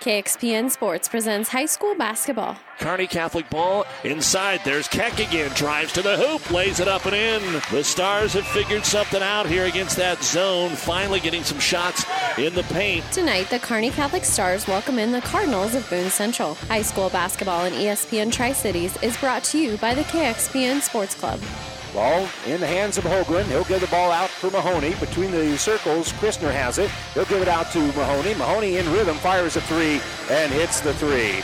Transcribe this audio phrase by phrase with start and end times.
[0.00, 2.56] KXPN Sports presents high school basketball.
[2.78, 4.62] Kearney Catholic ball inside.
[4.64, 5.50] There's Keck again.
[5.54, 7.60] Drives to the hoop, lays it up and in.
[7.70, 10.70] The Stars have figured something out here against that zone.
[10.70, 12.06] Finally getting some shots
[12.38, 13.04] in the paint.
[13.12, 16.54] Tonight, the Kearney Catholic Stars welcome in the Cardinals of Boone Central.
[16.54, 21.14] High school basketball in ESPN Tri Cities is brought to you by the KXPN Sports
[21.14, 21.38] Club.
[21.92, 23.44] Ball in the hands of Hoagland.
[23.46, 24.94] He'll give the ball out for Mahoney.
[24.94, 26.90] Between the circles, Christner has it.
[27.14, 28.34] He'll give it out to Mahoney.
[28.34, 31.42] Mahoney in rhythm fires a three and hits the three.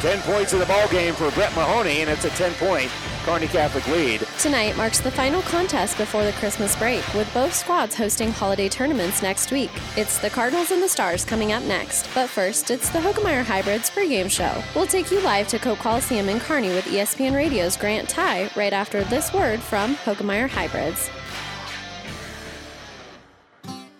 [0.00, 2.90] 10 points in the ball game for Brett Mahoney, and it's a 10-point
[3.24, 4.26] Kearney Catholic lead.
[4.40, 9.20] Tonight marks the final contest before the Christmas break, with both squads hosting holiday tournaments
[9.20, 9.70] next week.
[9.98, 13.90] It's the Cardinals and the Stars coming up next, but first, it's the Hoegemeyer Hybrids
[13.90, 14.62] pregame show.
[14.74, 18.72] We'll take you live to Cope Coliseum in Kearney with ESPN Radio's Grant Ty right
[18.72, 21.10] after this word from Hoegemeyer Hybrids.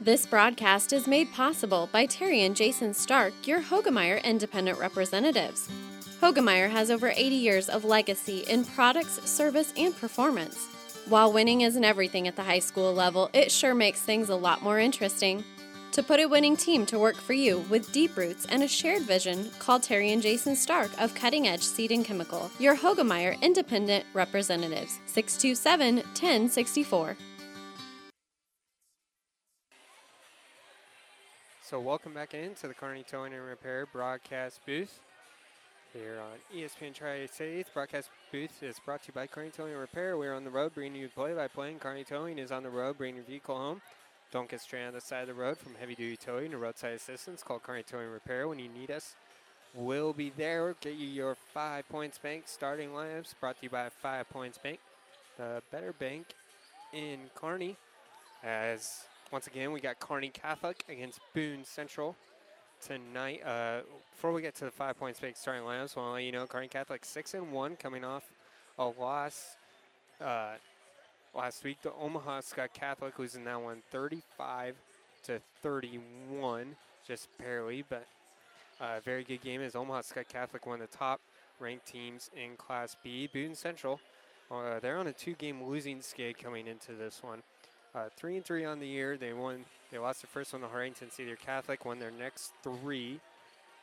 [0.01, 5.69] This broadcast is made possible by Terry and Jason Stark, your Hoegemeyer independent representatives.
[6.21, 10.67] Hoegemeyer has over 80 years of legacy in products, service, and performance.
[11.09, 14.63] While winning isn't everything at the high school level, it sure makes things a lot
[14.63, 15.43] more interesting.
[15.93, 19.05] To put a winning team to work for you with deep roots and a shared
[19.05, 24.05] vision, call Terry and Jason Stark of Cutting Edge Seed and Chemical, your Hoegemeyer independent
[24.13, 27.17] representatives, 627 1064.
[31.63, 35.01] So welcome back into the Kearney Towing and Repair broadcast booth
[35.93, 37.67] here on ESPN Tri-Cities.
[37.73, 40.17] Broadcast booth is brought to you by Kearney Towing Repair.
[40.17, 41.71] We're on the road bringing you play-by-play.
[41.71, 43.81] and Kearney Towing is on the road bringing your vehicle home.
[44.33, 47.43] Don't get stranded on the side of the road from heavy-duty towing or roadside assistance.
[47.43, 49.15] Call Kearney Towing Repair when you need us.
[49.75, 50.75] We'll be there.
[50.81, 54.79] Get you your Five Points Bank starting lineups brought to you by Five Points Bank,
[55.37, 56.27] the better bank
[56.93, 57.77] in Kearney.
[58.45, 62.17] As once again, we got Kearney Catholic against Boone Central
[62.81, 63.43] tonight.
[63.45, 63.81] Uh,
[64.13, 66.33] before we get to the five points big starting lineups, I want to let you
[66.33, 68.25] know Kearney Catholic six and one coming off
[68.79, 69.57] a loss
[70.21, 70.53] uh,
[71.35, 74.77] last week to Omaha Skutt Catholic, who's in that one 35
[75.25, 78.07] to 31, just barely, but
[78.81, 81.21] a uh, very good game as Omaha Skutt Catholic, one of the top
[81.59, 83.29] ranked teams in Class B.
[83.33, 84.01] Boone Central,
[84.51, 87.43] uh, they're on a two-game losing skid coming into this one.
[87.95, 89.17] Uh, three and three on the year.
[89.17, 89.65] They won.
[89.91, 91.85] They lost the first one to Hartington Cedar Catholic.
[91.85, 93.19] Won their next three,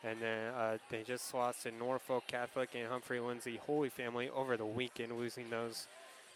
[0.04, 4.56] and then uh, they just lost to Norfolk Catholic and Humphrey Lindsay Holy Family over
[4.56, 5.88] the weekend, losing those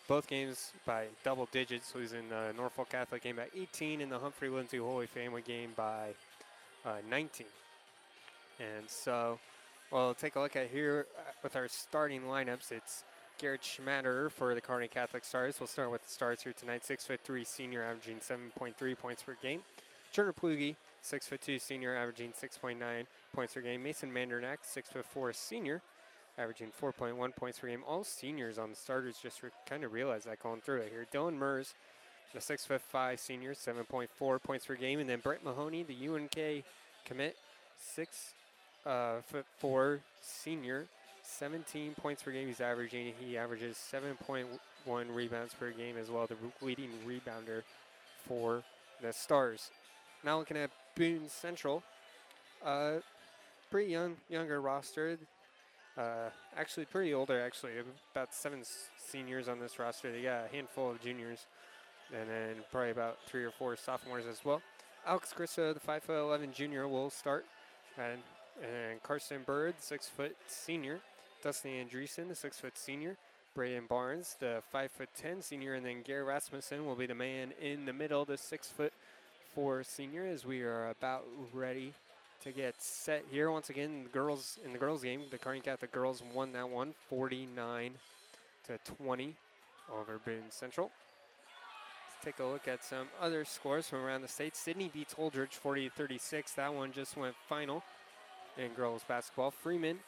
[0.09, 1.95] both games by double digits.
[1.95, 6.09] Losing the Norfolk Catholic game by 18 and the Humphrey Lindsay Holy Family game by
[6.85, 7.47] uh, 19.
[8.59, 9.39] And so,
[9.91, 12.71] we'll take a look at here uh, with our starting lineups.
[12.71, 13.05] It's
[13.41, 15.59] Garrett Schmatter for the Kearney Catholic Stars.
[15.59, 16.85] We'll start with the Stars here tonight.
[16.85, 19.61] Six foot three senior, averaging 7.3 points per game.
[20.13, 22.77] Turner Plugi, six foot two senior, averaging 6.9
[23.33, 23.81] points per game.
[23.81, 25.81] Mason Mandernack, six foot four senior,
[26.37, 27.81] averaging 4.1 points per game.
[27.87, 31.07] All seniors on the starters just re- kind of realized that going through it here.
[31.11, 31.73] Dylan Mers,
[32.35, 36.63] the six foot five senior, 7.4 points per game, and then Brett Mahoney, the UNK
[37.05, 37.35] commit,
[37.79, 38.33] six
[38.85, 40.85] uh, foot four senior,
[41.37, 43.13] 17 points per game he's averaging.
[43.19, 44.45] He averages 7.1
[45.13, 47.63] rebounds per game as well, the leading rebounder
[48.27, 48.63] for
[49.01, 49.71] the Stars.
[50.23, 51.83] Now looking at Boone Central,
[52.63, 52.95] uh,
[53.69, 55.17] pretty young, younger roster.
[55.97, 57.41] Uh, actually, pretty older.
[57.41, 57.73] Actually,
[58.13, 58.63] about seven
[58.97, 60.11] seniors on this roster.
[60.11, 61.47] They got a handful of juniors,
[62.13, 64.61] and then probably about three or four sophomores as well.
[65.05, 67.45] Alex Grisso, the 5'11 junior, will start,
[67.97, 68.19] and
[68.61, 70.99] and Carson Bird, six foot senior,
[71.41, 73.17] Dustin Andreessen, the six foot senior.
[73.53, 77.51] Braden Barnes, the five foot ten senior, and then Gary Rasmussen will be the man
[77.61, 78.93] in the middle, the six foot
[79.53, 81.93] four senior, as we are about ready
[82.43, 83.51] to get set here.
[83.51, 86.93] Once again, the girls in the girls game, the Kearney Catholic girls won that one,
[87.09, 87.91] 49
[88.67, 89.35] to 20
[89.93, 90.91] over Boone Central.
[92.07, 94.55] Let's take a look at some other scores from around the state.
[94.55, 96.53] Sidney beats Holdrege 40 36.
[96.53, 97.83] That one just went final
[98.57, 99.51] in girls basketball.
[99.51, 99.99] Freeman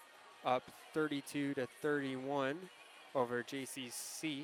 [0.45, 0.63] up
[0.93, 2.57] 32 to 31
[3.15, 4.43] over JCC.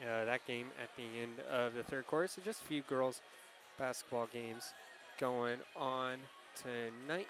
[0.00, 2.28] Uh, that game at the end of the third quarter.
[2.28, 3.20] So just a few girls
[3.78, 4.72] basketball games
[5.18, 6.18] going on
[6.54, 7.28] tonight.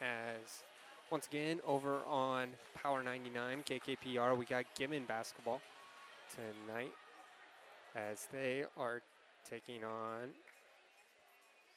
[0.00, 0.62] As
[1.10, 2.50] once again over on
[2.80, 5.60] Power 99 KKPR, we got Gibbon basketball
[6.34, 6.92] tonight
[7.96, 9.02] as they are
[9.48, 10.30] taking on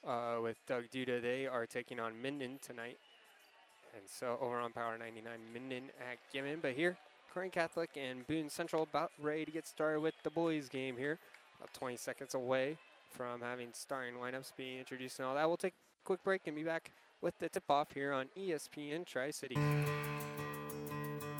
[0.07, 1.21] uh, with Doug Duda.
[1.21, 2.97] They are taking on Minden tonight
[3.97, 5.23] and so over on Power 99,
[5.53, 6.59] Minden at Gibbon.
[6.61, 6.97] But here,
[7.33, 11.17] Kearney Catholic and Boone Central about ready to get started with the boys game here.
[11.59, 12.77] About 20 seconds away
[13.09, 15.47] from having starting lineups being introduced and all that.
[15.47, 16.91] We'll take a quick break and be back
[17.21, 19.57] with the tip off here on ESPN Tri City.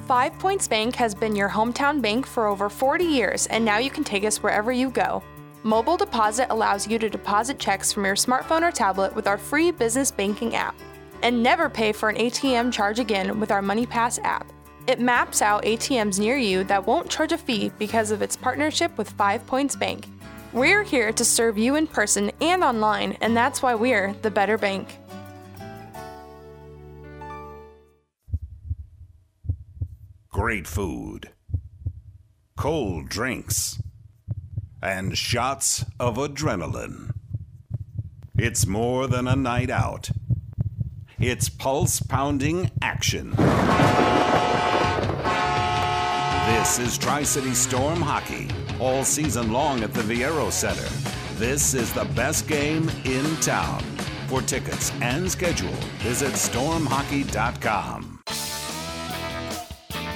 [0.08, 3.90] Five Points Bank has been your hometown bank for over 40 years, and now you
[3.90, 5.22] can take us wherever you go.
[5.64, 9.70] Mobile Deposit allows you to deposit checks from your smartphone or tablet with our free
[9.70, 10.76] business banking app.
[11.28, 14.50] And never pay for an ATM charge again with our MoneyPass app.
[14.88, 18.98] It maps out ATMs near you that won't charge a fee because of its partnership
[18.98, 20.08] with Five Points Bank.
[20.54, 24.58] We're here to serve you in person and online, and that's why we're the better
[24.58, 24.98] bank.
[30.32, 31.34] Great food,
[32.56, 33.82] cold drinks,
[34.82, 37.12] and shots of adrenaline.
[38.38, 40.10] It's more than a night out.
[41.20, 43.32] It's pulse pounding action.
[46.46, 48.48] This is Tri City Storm Hockey,
[48.80, 50.88] all season long at the Viaero Center.
[51.40, 53.82] This is the best game in town.
[54.28, 55.74] For tickets and schedule,
[56.04, 58.20] visit stormhockey.com.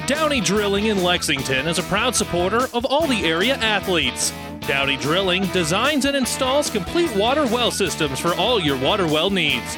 [0.06, 4.32] Downey Drilling in Lexington is a proud supporter of all the area athletes.
[4.68, 9.78] Downey Drilling designs and installs complete water well systems for all your water well needs.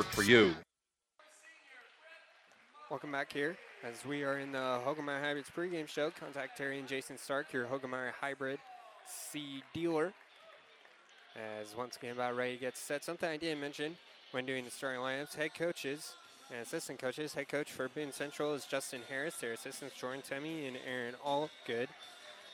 [0.05, 0.53] for you.
[2.89, 6.11] Welcome back here as we are in the Hoegemeyer Hybrids pregame show.
[6.11, 8.59] Contact Terry and Jason Stark, your Hoegemeyer Hybrid
[9.07, 10.13] C dealer.
[11.35, 13.03] As once again, about ready to get set.
[13.03, 13.95] Something I didn't mention
[14.31, 16.13] when doing the starting lineups, head coaches
[16.51, 17.33] and assistant coaches.
[17.33, 19.37] Head coach for Boone Central is Justin Harris.
[19.37, 21.87] Their assistants Jordan Temmie and Aaron Allgood.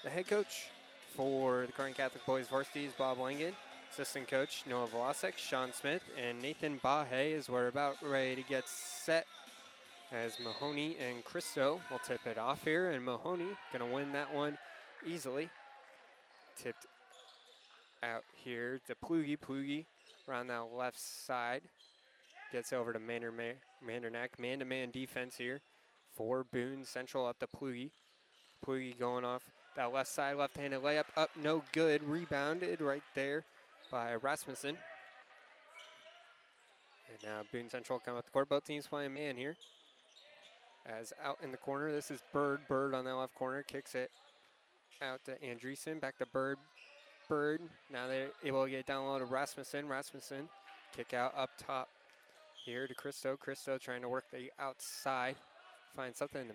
[0.04, 0.68] The head coach
[1.16, 3.54] for the current Catholic Boys Varsity is Bob Langen.
[3.98, 8.70] Assistant coach Noah Vlasek, Sean Smith, and Nathan Bahe as we're about ready to get
[8.70, 9.26] set
[10.12, 14.32] as Mahoney and Christo will tip it off here, and Mahoney going to win that
[14.32, 14.56] one
[15.04, 15.50] easily.
[16.62, 16.86] Tipped
[18.04, 19.36] out here to Plugi.
[19.36, 19.86] Plugi
[20.30, 21.64] around that left side.
[22.52, 23.34] Gets over to Mander,
[23.84, 24.38] Mandernack.
[24.38, 25.62] Man-to-man defense here
[26.14, 27.90] for Boone Central up to Plugi.
[28.64, 29.42] Plugi going off
[29.76, 32.04] that left side, left-handed layup up, no good.
[32.04, 33.44] Rebounded right there
[33.92, 34.78] by Rasmussen.
[37.10, 38.50] And now Boone Central come up the court.
[38.50, 39.56] Both teams playing man here.
[40.86, 42.62] As out in the corner, this is Bird.
[42.68, 44.10] Bird on the left corner kicks it
[45.02, 46.00] out to Andreessen.
[46.00, 46.58] Back to Bird.
[47.28, 47.62] Bird.
[47.92, 49.88] Now they're able to get down low to Rasmussen.
[49.88, 50.48] Rasmussen
[50.96, 51.90] kick out up top
[52.66, 53.36] here to Christo.
[53.36, 55.36] Christo trying to work the outside.
[55.96, 56.54] Find something to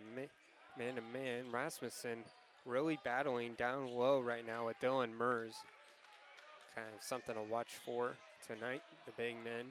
[0.79, 1.51] man to man.
[1.53, 2.25] Rasmussen
[2.65, 5.55] really battling down low right now with Dylan Mers.
[6.75, 8.83] Kind of something to watch for tonight.
[9.07, 9.67] The big men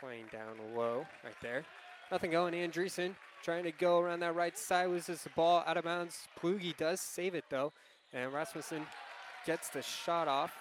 [0.00, 1.64] playing down low right there.
[2.10, 2.54] Nothing going.
[2.54, 4.88] Andreessen trying to go around that right side.
[4.88, 6.28] Loses the ball out of bounds.
[6.38, 7.72] Plugi does save it though.
[8.12, 8.86] And Rasmussen
[9.46, 10.52] gets the shot off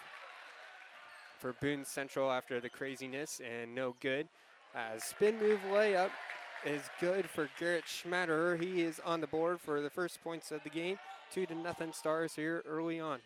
[1.40, 4.28] for Boone Central after the craziness and no good.
[4.74, 6.10] Uh, spin move layup
[6.66, 8.60] is good for Garrett Schmatterer.
[8.62, 10.98] He is on the board for the first points of the game.
[11.32, 13.20] Two to nothing stars here early on.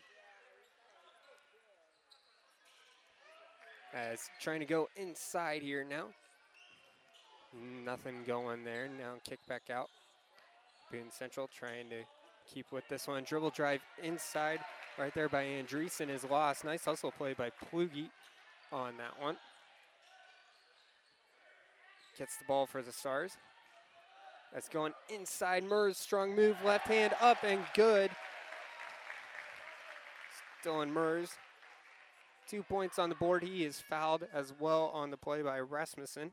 [3.94, 6.08] As trying to go inside here now.
[7.86, 8.88] Nothing going there.
[8.88, 9.90] Now kick back out.
[10.92, 12.04] Boone Central trying to
[12.54, 13.24] keep with this one.
[13.24, 14.60] Dribble drive inside
[14.98, 16.66] right there by Andreessen is lost.
[16.66, 18.10] Nice hustle play by Plugi
[18.72, 19.38] on that one.
[22.18, 23.38] Gets the ball for the Stars.
[24.54, 25.64] That's going inside.
[25.64, 28.10] Mers, strong move, left hand up and good.
[30.66, 31.30] Dylan Mers.
[32.50, 33.44] Two points on the board.
[33.44, 36.32] He is fouled as well on the play by Rasmussen.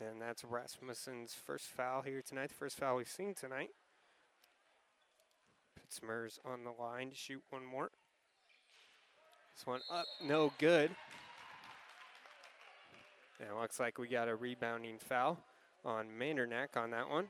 [0.00, 3.70] And that's Rasmussen's first foul here tonight, the first foul we've seen tonight.
[5.78, 7.90] Puts Mers on the line to shoot one more.
[9.54, 10.90] This one up, no good.
[13.40, 15.38] And it looks like we got a rebounding foul
[15.84, 17.28] on Mandernack on that one.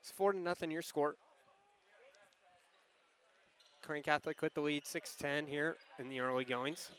[0.00, 1.16] It's four to nothing your score.
[3.86, 6.90] Kearney Catholic with the lead, 6-10 here in the early goings.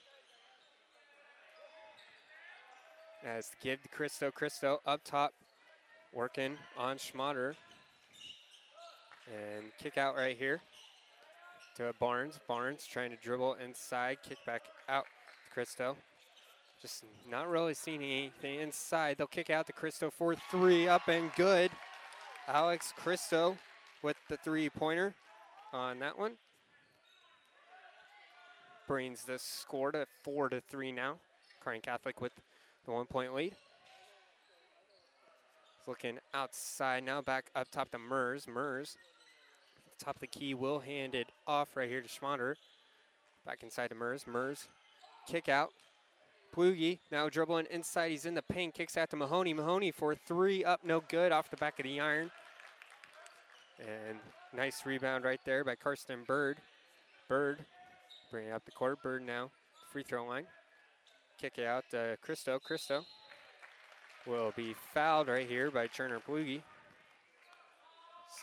[3.25, 4.31] As give to Christo.
[4.31, 5.33] Christo up top,
[6.13, 7.55] working on Schmatter.
[9.27, 10.61] And kick out right here
[11.75, 12.39] to Barnes.
[12.47, 15.97] Barnes trying to dribble inside, kick back out to Christo.
[16.81, 19.17] Just not really seeing anything inside.
[19.17, 21.69] They'll kick out to Christo for three, up and good.
[22.47, 23.57] Alex Christo
[24.01, 25.13] with the three-pointer
[25.73, 26.37] on that one.
[28.87, 31.15] Brings the score to four to three now.
[31.61, 32.31] Kearney Catholic with
[32.85, 33.53] the one-point lead.
[35.85, 38.47] Looking outside now, back up top to Mers.
[38.47, 38.95] Mers,
[39.99, 42.55] top of the key, will hand it off right here to Schmatter.
[43.45, 44.25] Back inside to Mers.
[44.25, 44.69] Mers,
[45.27, 45.73] kick out.
[46.55, 48.11] Plugi now dribbling inside.
[48.11, 48.73] He's in the paint.
[48.73, 49.53] Kicks out to Mahoney.
[49.53, 52.31] Mahoney for three up, no good, off the back of the iron.
[53.79, 54.19] And
[54.55, 56.57] nice rebound right there by Karsten Bird.
[57.27, 57.59] Bird
[58.31, 59.01] bringing up the court.
[59.01, 59.51] Bird now
[59.91, 60.45] free throw line.
[61.39, 62.59] Kick it out to Christo.
[62.59, 63.03] Christo
[64.25, 66.61] will be fouled right here by Turner Plugi.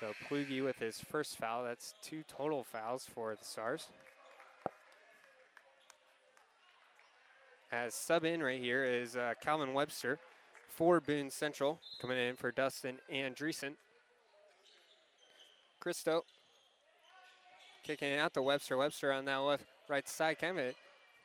[0.00, 1.64] So Plugi with his first foul.
[1.64, 3.88] That's two total fouls for the Stars.
[7.70, 10.18] As sub in right here is uh, Calvin Webster
[10.68, 13.74] for Boone Central, coming in for Dustin Andreessen.
[15.80, 16.24] Christo
[17.82, 18.76] kicking it out to Webster.
[18.76, 20.74] Webster on that left right side, kind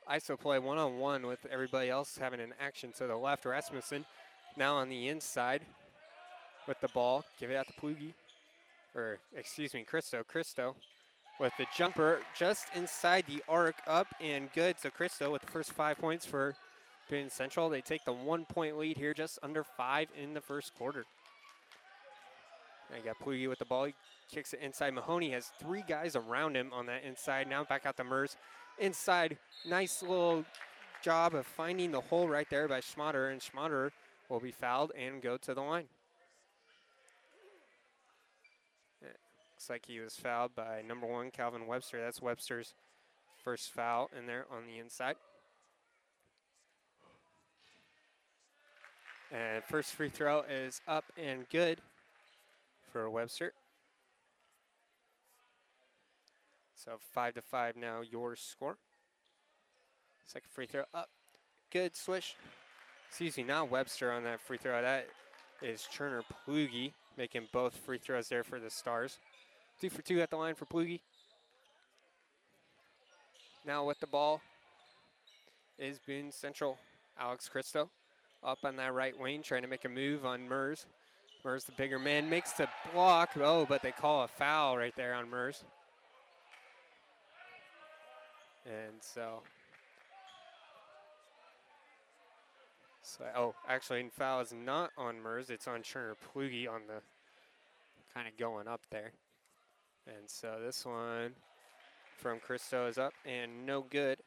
[0.09, 3.45] ISO play one on one with everybody else having an action to the left.
[3.45, 4.05] Rasmussen
[4.57, 5.61] now on the inside
[6.67, 7.23] with the ball.
[7.39, 8.13] Give it out to Plugi,
[8.95, 10.23] or excuse me, Christo.
[10.23, 10.75] Christo
[11.39, 14.79] with the jumper just inside the arc, up and good.
[14.79, 16.55] So Christo with the first five points for
[17.09, 17.69] Boone Central.
[17.69, 21.05] They take the one point lead here, just under five in the first quarter.
[22.89, 23.85] Now you got Plugi with the ball.
[23.85, 23.93] He
[24.31, 24.93] kicks it inside.
[24.93, 27.47] Mahoney has three guys around him on that inside.
[27.47, 28.35] Now back out to Mers.
[28.79, 30.43] Inside, nice little
[31.03, 33.91] job of finding the hole right there by Schmatter, and Schmatter
[34.29, 35.85] will be fouled and go to the line.
[39.03, 42.01] Eh, looks like he was fouled by number one, Calvin Webster.
[42.01, 42.73] That's Webster's
[43.43, 45.15] first foul in there on the inside.
[49.31, 51.79] And first free throw is up and good
[52.91, 53.53] for Webster.
[56.75, 58.77] So five to five now, your score.
[60.25, 61.09] Second free throw up.
[61.71, 62.35] Good swish.
[63.07, 64.81] Excuse me, now Webster on that free throw.
[64.81, 65.07] That
[65.61, 69.17] is Turner Plugi making both free throws there for the Stars.
[69.81, 70.99] Two for two at the line for Plugi.
[73.65, 74.41] Now with the ball
[75.77, 76.77] is Boone Central.
[77.19, 77.89] Alex Christo
[78.43, 80.85] up on that right wing, trying to make a move on Mers.
[81.43, 83.31] Mers, the bigger man, makes the block.
[83.37, 85.63] Oh, but they call a foul right there on Mers.
[88.65, 89.41] And so,
[93.01, 95.49] so oh, actually, foul is not on Mers.
[95.49, 97.01] It's on Turner Plugi on the
[98.13, 99.13] kind of going up there.
[100.07, 101.31] And so this one
[102.17, 104.17] from Christo is up and no good.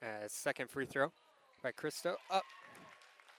[0.00, 1.10] As second free throw
[1.66, 2.44] by Christo up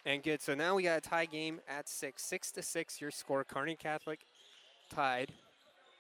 [0.05, 0.41] and good.
[0.41, 2.99] So now we got a tie game at six, six to six.
[2.99, 4.19] Your score, Kearney Catholic
[4.93, 5.31] tied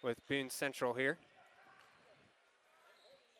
[0.03, 1.17] with Boone Central here.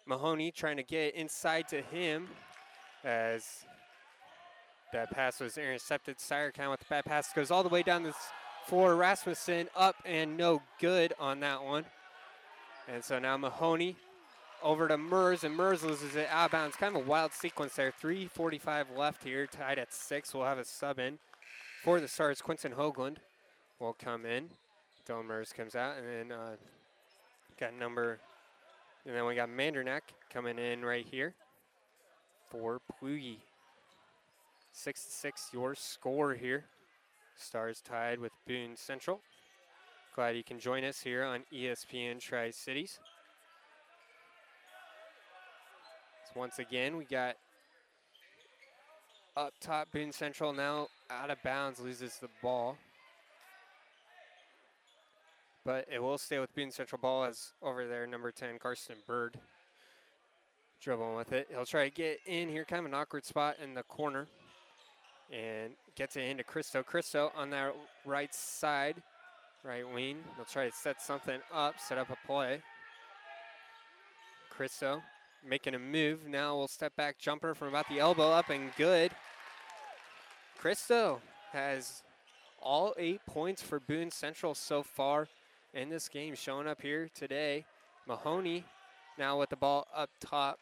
[0.06, 2.30] Mahoney trying to get inside to him
[3.04, 3.66] as
[4.94, 6.16] that pass was intercepted.
[6.54, 8.14] Count with the bad pass goes all the way down the
[8.68, 8.96] floor.
[8.96, 11.84] Rasmussen up and no good on that one.
[12.88, 13.98] And so now Mahoney
[14.64, 16.76] over to Mers, and Mers loses it out of bounds.
[16.76, 17.92] Kind of a wild sequence there.
[17.92, 20.34] 3.45 left here, tied at six.
[20.34, 21.20] We'll have a sub in
[21.84, 22.42] for the Stars.
[22.42, 23.18] Quinton Hoagland
[23.80, 24.50] will come in.
[25.08, 26.56] Dylan Mers comes out, and then uh,
[27.60, 28.20] got number,
[29.06, 31.34] and then we got Mandernack coming in right here
[32.50, 33.38] for Plugi.
[34.74, 36.66] Six to six, your score here.
[37.38, 39.22] Stars tied with Boone Central.
[40.16, 43.00] Glad you can join us here on ESPN Tri Cities.
[46.34, 47.36] So once again, we got
[49.38, 52.78] up top Boone Central now out of bounds, loses the ball.
[55.64, 59.38] But it will stay with Boone Central ball as over there, number 10, Karsten Bird.
[60.82, 61.48] Dribbling with it.
[61.50, 64.28] He'll try to get in here, kind of an awkward spot in the corner
[65.32, 66.84] and gets it into Christo.
[66.84, 67.74] Christo on that
[68.06, 69.02] right side,
[69.64, 70.18] right wing.
[70.36, 72.62] They'll try to set something up, set up a play.
[74.50, 75.02] Christo
[75.48, 76.28] making a move.
[76.28, 79.12] Now we'll step back jumper from about the elbow up and good.
[80.58, 82.04] Christo has
[82.62, 85.28] all eight points for Boone Central so far
[85.74, 86.36] in this game.
[86.36, 87.66] Showing up here today,
[88.08, 88.64] Mahoney
[89.18, 90.60] now with the ball up top.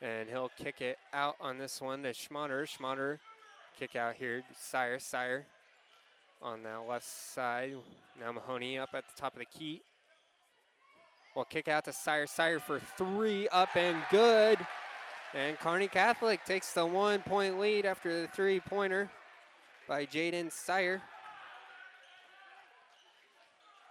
[0.00, 2.66] And he'll kick it out on this one to Schmotter.
[2.66, 3.18] Schmotter
[3.78, 4.42] kick out here.
[4.56, 5.46] Sire, Sire
[6.42, 7.74] on that left side.
[8.20, 9.82] Now Mahoney up at the top of the key.
[11.34, 12.26] Will kick out to Sire.
[12.26, 14.58] Sire for three, up and good.
[15.34, 19.10] And Kearney Catholic takes the one point lead after the three pointer
[19.88, 21.02] by Jaden Sire.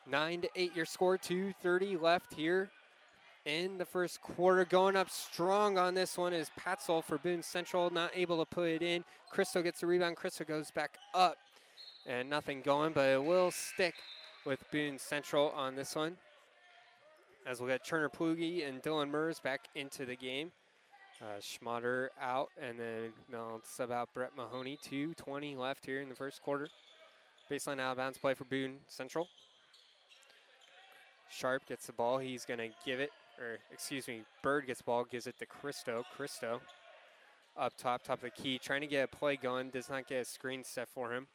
[0.09, 2.69] Nine to eight your score, 2.30 left here
[3.45, 4.63] in the first quarter.
[4.65, 8.69] Going up strong on this one is Patzel for Boone Central, not able to put
[8.69, 9.03] it in.
[9.29, 10.15] Cristo gets the rebound.
[10.15, 11.37] Cristo goes back up
[12.05, 13.95] and nothing going, but it will stick
[14.45, 16.17] with Boone Central on this one.
[17.45, 20.51] As we'll get Turner Plugi and Dylan Mers back into the game.
[21.21, 24.77] Uh, Schmotter out, and then they'll sub out Brett Mahoney.
[24.89, 26.67] 2.20 left here in the first quarter.
[27.51, 29.27] Baseline out of bounds play for Boone Central.
[31.29, 32.17] Sharp gets the ball.
[32.17, 35.45] He's going to give it, or excuse me, Bird gets the ball, gives it to
[35.45, 36.03] Cristo.
[36.15, 36.61] Cristo
[37.57, 39.69] up top, top of the key, trying to get a play going.
[39.69, 41.27] Does not get a screen set for him.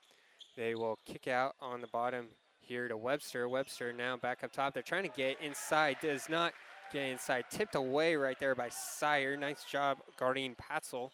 [0.57, 2.29] They will kick out on the bottom
[2.69, 3.49] here to Webster.
[3.49, 4.75] Webster now back up top.
[4.75, 5.97] They're trying to get inside.
[6.03, 6.53] Does not
[6.93, 7.45] get inside.
[7.51, 9.37] Tipped away right there by Sire.
[9.37, 11.11] Nice job guarding Patzel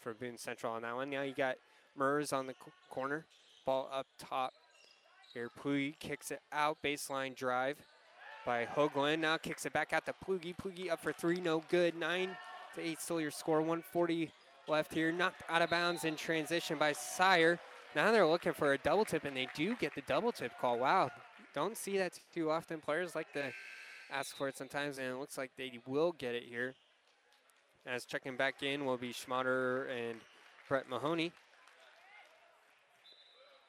[0.00, 1.08] for Boone Central on that one.
[1.08, 1.56] Now you got
[1.96, 2.54] Mers on the
[2.90, 3.24] corner.
[3.64, 4.52] Ball up top.
[5.32, 6.78] Here Plugi kicks it out.
[6.84, 7.78] Baseline drive
[8.44, 9.20] by Hoagland.
[9.20, 10.54] Now kicks it back out to Plugi.
[10.56, 11.40] Plugi up for three.
[11.40, 11.96] No good.
[11.96, 12.36] Nine
[12.74, 13.60] to eight still your score.
[13.60, 14.30] 140
[14.68, 15.10] left here.
[15.10, 17.58] Knocked out of bounds in transition by Sire.
[17.96, 20.78] Now they're looking for a double tip, and they do get the double tip call.
[20.78, 21.10] Wow,
[21.54, 22.80] don't see that too often.
[22.80, 23.52] Players like to
[24.12, 26.74] ask for it sometimes, and it looks like they will get it here.
[27.86, 30.20] As checking back in will be Schmotter and
[30.68, 31.32] Brett Mahoney.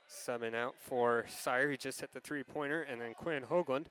[0.09, 3.85] Subbing out for Sire, who just hit the three-pointer, and then Quinn Hoagland.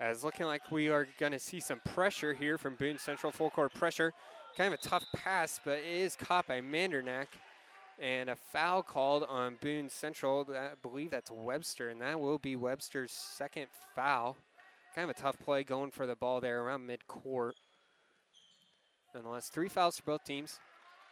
[0.00, 3.50] As looking like we are going to see some pressure here from Boone Central, full
[3.50, 4.12] court pressure.
[4.56, 7.26] Kind of a tough pass, but it is caught by Mandernack.
[8.00, 10.46] And a foul called on Boone Central.
[10.54, 14.36] I believe that's Webster, and that will be Webster's second foul.
[14.94, 17.52] Kind of a tough play going for the ball there around midcourt.
[19.14, 20.58] Nonetheless, three fouls for both teams.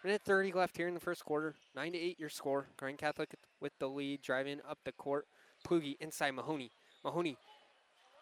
[0.02, 1.54] Minute 30 left here in the first quarter.
[1.76, 2.66] 9 to 8 your score.
[2.76, 5.26] Grand Catholic with the lead, driving up the court.
[5.66, 6.70] Plugi inside Mahoney.
[7.04, 7.36] Mahoney,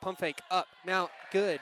[0.00, 0.66] pump fake up.
[0.84, 1.60] Now, good.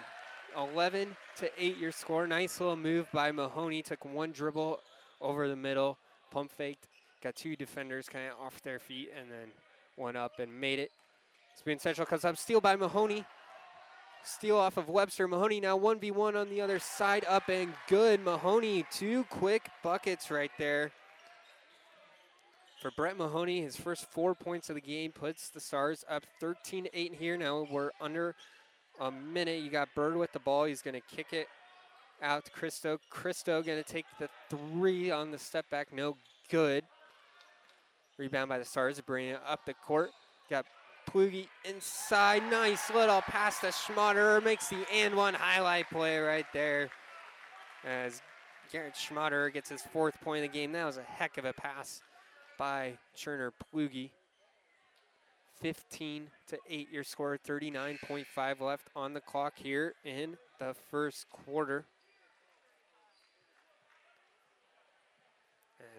[0.56, 2.26] 11 to 8 your score.
[2.26, 3.82] Nice little move by Mahoney.
[3.82, 4.80] Took one dribble
[5.20, 5.98] over the middle
[6.30, 6.88] pump faked,
[7.22, 9.48] got two defenders kind of off their feet, and then
[9.96, 10.90] one up and made it.
[11.56, 13.24] Spin Central comes up, steal by Mahoney.
[14.22, 15.28] Steal off of Webster.
[15.28, 18.20] Mahoney now 1v1 on the other side, up and good.
[18.20, 20.90] Mahoney, two quick buckets right there.
[22.82, 26.88] For Brett Mahoney, his first four points of the game puts the Stars up 13
[26.92, 27.36] 8 here.
[27.36, 28.34] Now we're under
[29.00, 29.62] a minute.
[29.62, 30.64] You got Bird with the ball.
[30.64, 31.48] He's going to kick it
[32.22, 32.98] out to Cristo.
[33.10, 35.92] Cristo going to take the three on the step back.
[35.92, 36.16] No
[36.50, 36.84] good.
[38.18, 40.10] Rebound by the Stars, bringing it up the court.
[40.48, 40.66] Got
[41.10, 42.42] Plugi inside.
[42.50, 44.42] Nice little pass to Schmotter.
[44.42, 46.88] Makes the and one highlight play right there.
[47.84, 48.22] As
[48.72, 50.72] Garrett Schmotter gets his fourth point of the game.
[50.72, 52.00] That was a heck of a pass
[52.58, 54.10] by Turner Plugi.
[55.60, 61.86] 15 to 8 your score 39.5 left on the clock here in the first quarter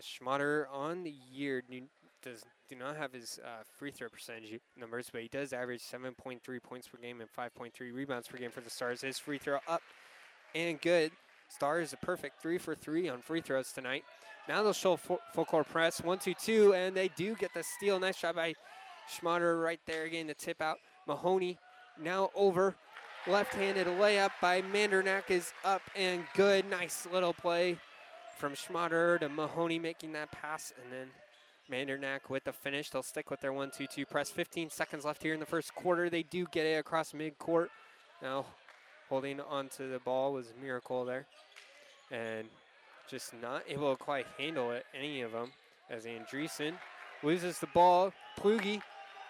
[0.01, 1.63] Schmotter on the year
[2.23, 6.39] does do not have his uh, free throw percentage numbers, but he does average 7.3
[6.61, 9.01] points per game and 5.3 rebounds per game for the Stars.
[9.01, 9.81] His free throw up
[10.53, 11.11] and good.
[11.49, 14.03] Stars a perfect three for three on free throws tonight.
[14.49, 17.63] Now they'll show full, full court press, one, two, two, and they do get the
[17.63, 17.99] steal.
[17.99, 18.53] Nice shot by
[19.09, 20.77] Schmotter right there, getting the tip out.
[21.07, 21.57] Mahoney
[22.01, 22.75] now over.
[23.27, 26.69] Left-handed layup by Mandernack is up and good.
[26.69, 27.77] Nice little play
[28.37, 31.07] from Schmotter to Mahoney making that pass, and then
[31.69, 32.89] Mandernack with the finish.
[32.89, 34.29] They'll stick with their 1 2 2 press.
[34.29, 36.09] 15 seconds left here in the first quarter.
[36.09, 37.67] They do get it across midcourt.
[38.21, 38.45] Now,
[39.09, 41.25] holding onto the ball was a miracle there.
[42.11, 42.47] And
[43.09, 45.51] just not able to quite handle it, any of them,
[45.89, 46.73] as Andreessen
[47.23, 48.13] loses the ball.
[48.39, 48.81] Plugi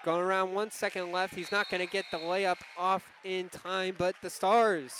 [0.03, 1.33] going around one second left.
[1.33, 4.93] He's not going to get the layup off in time, but the Stars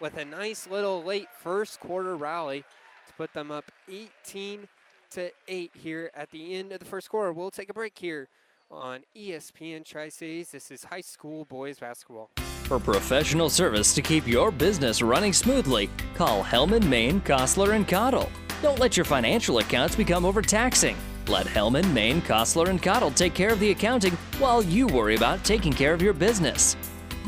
[0.00, 2.64] with a nice little late first quarter rally
[3.06, 4.66] to put them up 18
[5.10, 7.32] to 8 here at the end of the first quarter.
[7.32, 8.28] We'll take a break here
[8.70, 10.50] on ESPN Tri Cities.
[10.52, 12.30] This is high school boys basketball.
[12.64, 18.30] For professional service to keep your business running smoothly, call Hellman, Maine, Kostler, and Cottle.
[18.62, 20.96] Don't let your financial accounts become overtaxing.
[21.26, 25.44] Let Hellman, Maine, Kostler, and Cottle take care of the accounting while you worry about
[25.44, 26.76] taking care of your business.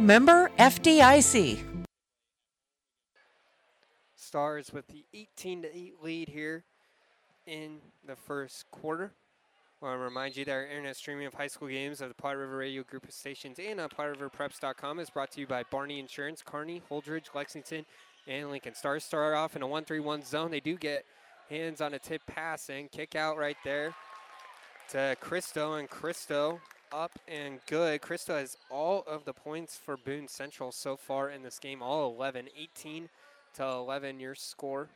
[0.00, 1.60] Member FDIC.
[4.16, 6.64] Stars with the 18 to 8 lead here
[7.46, 9.12] in the first quarter.
[9.80, 12.08] Well, I want to remind you that our internet streaming of high school games of
[12.08, 15.64] the Platte River Radio Group of Stations and on PlatteRiverPreps.com is brought to you by
[15.70, 17.84] Barney Insurance, Kearney, Holdrege, Lexington,
[18.26, 18.74] and Lincoln.
[18.74, 20.50] Stars start off in a 1-3-1 zone.
[20.50, 21.04] They do get
[21.50, 23.94] hands on a tip pass and kick out right there
[24.90, 26.60] to Cristo, and Cristo
[26.92, 28.00] up and good.
[28.00, 32.14] Cristo has all of the points for Boone Central so far in this game, all
[32.14, 33.08] 11, 18
[33.54, 34.88] to 11 your score.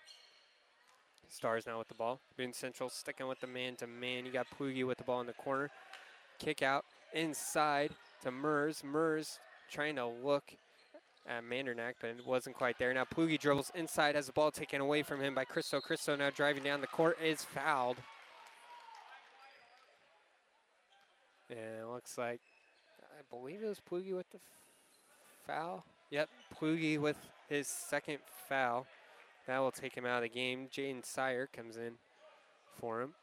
[1.28, 2.20] Stars now with the ball.
[2.36, 4.24] Boone Central sticking with the man to man.
[4.24, 5.70] You got Plugi with the ball in the corner.
[6.38, 7.90] Kick out inside
[8.22, 8.82] to Mers.
[8.84, 9.38] Mers
[9.70, 10.44] trying to look
[11.26, 12.92] at Mandernack, but it wasn't quite there.
[12.94, 15.80] Now Plugi dribbles inside, has the ball taken away from him by Cristo.
[15.80, 17.96] Cristo now driving down the court is fouled.
[21.50, 22.40] And it looks like,
[23.00, 24.38] I believe it was Plugi with the
[25.46, 25.84] foul.
[26.10, 27.16] Yep, Plugi with
[27.48, 28.86] his second foul.
[29.46, 30.68] That will take him out of the game.
[30.72, 31.94] Jaden Sire comes in
[32.80, 33.14] for him.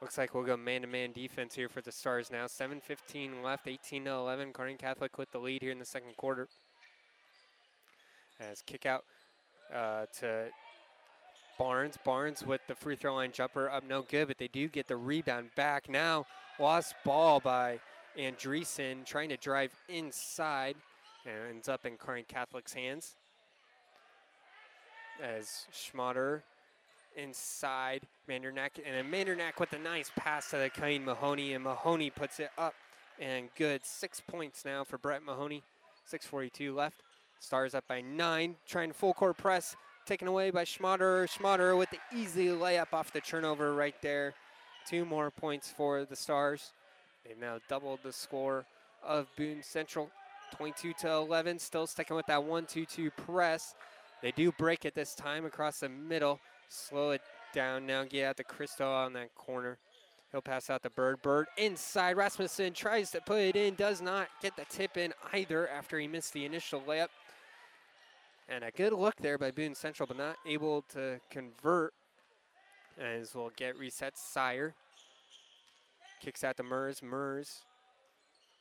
[0.00, 2.44] Looks like we'll go man-to-man defense here for the Stars now.
[2.44, 4.52] 7.15 left, 18 to 11.
[4.52, 6.48] Kearney Catholic with the lead here in the second quarter.
[8.38, 9.04] As kick out
[9.74, 10.48] uh, to
[11.58, 11.96] Barnes.
[12.04, 14.96] Barnes with the free throw line jumper up no good, but they do get the
[14.96, 15.88] rebound back.
[15.88, 16.26] Now
[16.58, 17.80] lost ball by
[18.18, 20.76] Andreessen trying to drive inside
[21.24, 23.16] and ends up in Kearney Catholic's hands.
[25.22, 26.42] As Schmatter
[27.16, 32.10] inside Mandernack, and then Mandernack with a nice pass to the Kane Mahoney, and Mahoney
[32.10, 32.74] puts it up
[33.18, 33.84] and good.
[33.84, 35.62] Six points now for Brett Mahoney.
[36.10, 37.02] 6.42 left.
[37.40, 41.26] Stars up by nine, trying full court press, taken away by Schmatter.
[41.28, 44.34] Schmatter with the easy layup off the turnover right there.
[44.88, 46.72] Two more points for the Stars.
[47.26, 48.64] They've now doubled the score
[49.04, 50.10] of Boone Central.
[50.56, 53.74] 22 to 11, still sticking with that 1-2-2 press.
[54.22, 56.38] They do break it this time across the middle.
[56.68, 59.78] Slow it down now, get out to Cristo on that corner.
[60.30, 61.20] He'll pass out the Bird.
[61.22, 62.16] Bird inside.
[62.16, 66.06] Rasmussen tries to put it in, does not get the tip in either after he
[66.06, 67.08] missed the initial layup.
[68.48, 71.92] And a good look there by Boone Central, but not able to convert.
[72.98, 74.16] As we'll get reset.
[74.16, 74.74] Sire
[76.22, 77.02] kicks out to Mers.
[77.02, 77.62] Mers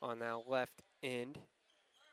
[0.01, 1.39] on that left end.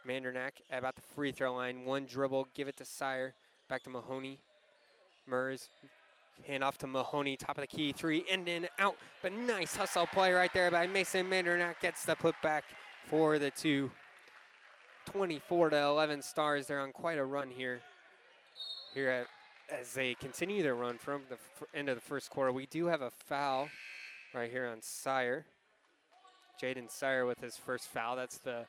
[0.07, 1.85] Mandernack about the free throw line.
[1.85, 3.35] One dribble, give it to Sire.
[3.69, 4.39] Back to Mahoney.
[5.27, 5.69] Mers,
[6.47, 8.97] hand off to Mahoney, top of the key, three, in and out.
[9.23, 11.81] But nice hustle play right there by Mason Mandernack.
[11.81, 12.63] Gets the putback
[13.07, 13.91] for the two.
[15.07, 16.67] 24 to 11 stars.
[16.67, 17.81] They're on quite a run here.
[18.95, 19.27] Here at,
[19.81, 21.38] as they continue their run from the
[21.77, 22.53] end of the first quarter.
[22.53, 23.69] We do have a foul
[24.35, 25.45] right here on Sire.
[26.61, 28.17] Jaden Sire with his first foul.
[28.17, 28.67] That's the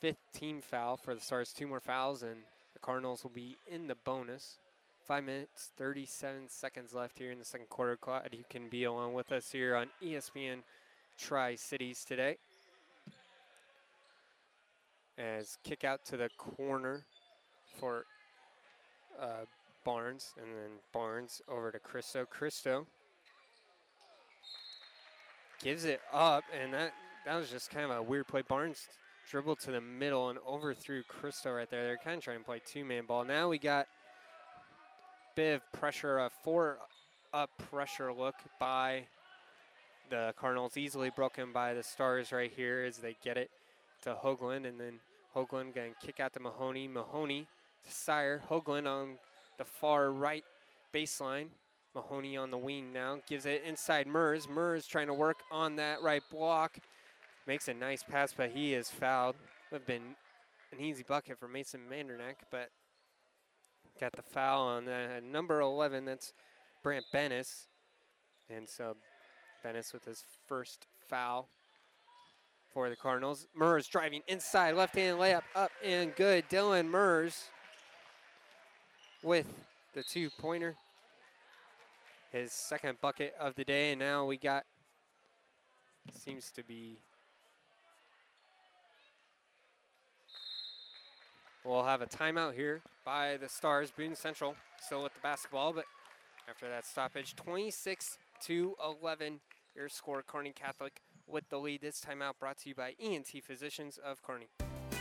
[0.00, 1.52] fifth team foul for the Stars.
[1.52, 2.36] Two more fouls, and
[2.72, 4.58] the Cardinals will be in the bonus.
[5.06, 7.98] Five minutes, 37 seconds left here in the second quarter.
[8.00, 10.60] Glad you can be along with us here on ESPN
[11.18, 12.38] Tri Cities today.
[15.16, 17.04] As kick out to the corner
[17.78, 18.04] for
[19.20, 19.44] uh,
[19.84, 22.26] Barnes, and then Barnes over to Cristo.
[22.28, 22.86] Cristo
[25.62, 26.92] gives it up, and that,
[27.26, 28.42] that was just kind of a weird play.
[28.42, 28.88] Barnes
[29.30, 31.84] dribbled to the middle and overthrew Cristo right there.
[31.84, 33.24] They're kind of trying to play two-man ball.
[33.24, 33.86] Now we got
[35.36, 39.06] bit of pressure, a four-up pressure look by
[40.10, 43.50] the Cardinals, easily broken by the Stars right here as they get it
[44.04, 45.00] to Hoagland, and then
[45.34, 46.88] Hoagland going to kick out to Mahoney.
[46.88, 47.46] Mahoney
[47.84, 48.40] to Sire.
[48.48, 49.18] Hoagland on
[49.58, 50.44] the far right
[50.94, 51.48] baseline.
[51.94, 53.18] Mahoney on the wing now.
[53.28, 54.48] Gives it inside Mers.
[54.48, 56.78] Mers trying to work on that right block.
[57.46, 59.36] Makes a nice pass, but he is fouled.
[59.70, 60.14] Would have been
[60.72, 62.70] an easy bucket for Mason Mandernack, but
[64.00, 64.88] got the foul on
[65.30, 66.04] number 11.
[66.04, 66.32] That's
[66.82, 67.66] Brant Bennis.
[68.50, 68.96] And so
[69.64, 71.48] Bennis with his first foul
[72.74, 73.46] for the Cardinals.
[73.56, 76.44] Mers driving inside, left-hand layup up and good.
[76.50, 77.44] Dylan Mers
[79.22, 79.46] with
[79.94, 80.74] the two-pointer.
[82.32, 84.64] His second bucket of the day, and now we got
[86.12, 86.98] seems to be
[91.64, 93.90] We'll have a timeout here by the Stars.
[93.90, 95.86] Boone Central still with the basketball, but
[96.46, 99.40] after that stoppage, 26 to 11.
[99.74, 101.80] Your score, Kearney Catholic with the lead.
[101.82, 104.48] This time out, brought to you by ENT Physicians of Kearney.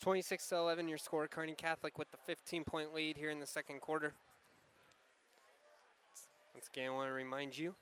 [0.00, 1.26] 26 to 11 your score.
[1.26, 4.14] Kearney Catholic with the 15 point lead here in the second quarter.
[6.54, 7.74] Once again, I want to remind you,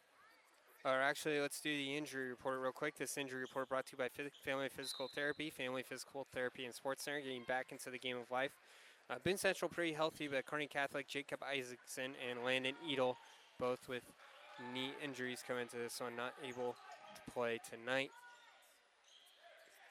[0.85, 2.97] or actually, let's do the injury report real quick.
[2.97, 4.09] This injury report brought to you by
[4.45, 8.31] Family Physical Therapy, Family Physical Therapy and Sports Center, getting back into the game of
[8.31, 8.53] life.
[9.09, 13.17] Uh, Central pretty healthy, but Kearney Catholic, Jacob Isaacson and Landon Edel,
[13.59, 14.03] both with
[14.75, 16.75] knee injuries coming into this one, not able
[17.15, 18.11] to play tonight.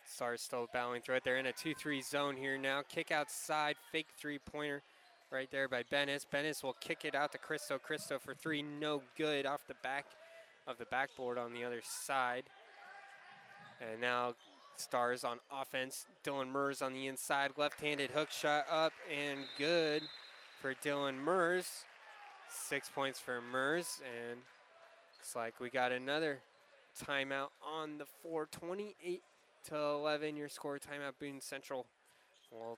[0.06, 1.24] Stars still battling through it.
[1.24, 2.82] They're in a 2-3 zone here now.
[2.88, 4.84] Kick outside, fake three-pointer
[5.32, 6.26] right there by Bennis.
[6.32, 7.78] Bennis will kick it out to Cristo.
[7.78, 10.06] Cristo for three, no good off the back
[10.68, 12.44] of the backboard on the other side.
[13.82, 14.36] And now
[14.78, 16.06] Stars on offense.
[16.24, 20.04] Dylan Mers on the inside, left-handed hook shot up and good
[20.62, 21.86] for Dylan Mers.
[22.50, 24.40] Six points for Mers, and
[25.18, 26.40] looks like we got another
[27.04, 29.22] timeout on the 428
[29.66, 30.36] to 11.
[30.36, 31.88] Your score timeout, Boone Central.
[32.52, 32.78] We'll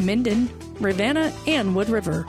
[0.00, 2.26] Minden, Ravenna, and Wood River.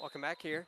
[0.00, 0.66] Welcome back here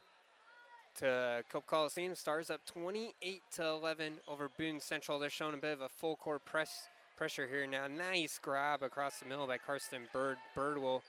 [0.99, 2.15] to Cope Coliseum.
[2.15, 5.19] Stars up 28 to 11 over Boone Central.
[5.19, 7.87] They're showing a bit of a full court press pressure here now.
[7.87, 10.37] Nice grab across the middle by Karsten Bird.
[10.55, 11.03] Bird will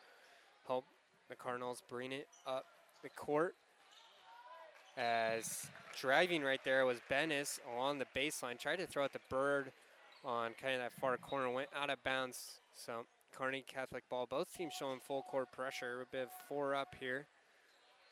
[0.67, 0.85] help
[1.29, 2.65] the Cardinals bring it up
[3.01, 3.55] the court.
[4.97, 5.67] As
[5.99, 8.59] driving right there was Bennis along the baseline.
[8.59, 9.71] Tried to throw at the Bird
[10.23, 11.49] on kind of that far corner.
[11.49, 12.59] Went out of bounds.
[12.75, 13.05] So
[13.36, 14.27] Kearney Catholic ball.
[14.29, 16.01] Both teams showing full court pressure.
[16.01, 17.27] A bit of four up here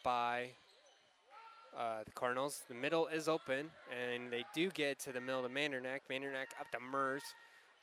[0.04, 0.50] by
[1.78, 2.62] uh, the Cardinals.
[2.67, 6.02] The middle is open, and they do get to the middle of Mandernack.
[6.10, 7.24] Mandernack up to Mers.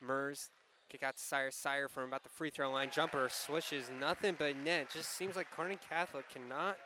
[0.01, 0.51] Mers
[0.88, 1.51] kick out to Sire.
[1.51, 2.91] Sire from about the free throw line.
[2.93, 4.88] Jumper swishes nothing but net.
[4.93, 6.77] Just seems like Kearney Catholic cannot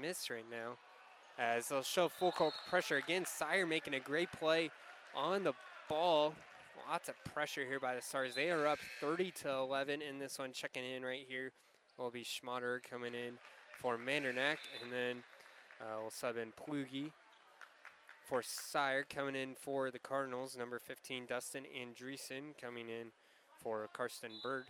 [0.00, 0.76] miss right now.
[1.38, 3.24] As they'll show full court pressure again.
[3.24, 4.70] Sire making a great play
[5.16, 5.54] on the
[5.88, 6.34] ball.
[6.88, 8.34] Lots of pressure here by the Stars.
[8.34, 10.52] They are up 30 to 11 in this one.
[10.52, 11.52] Checking in right here
[11.98, 13.34] will be Schmatter coming in
[13.78, 14.58] for Mandernack.
[14.82, 15.16] And then
[15.80, 17.10] uh, we'll sub in Plugi
[18.24, 20.56] for Sire coming in for the Cardinals.
[20.56, 23.08] Number 15, Dustin Andreessen coming in
[23.62, 24.64] for Karsten Bird.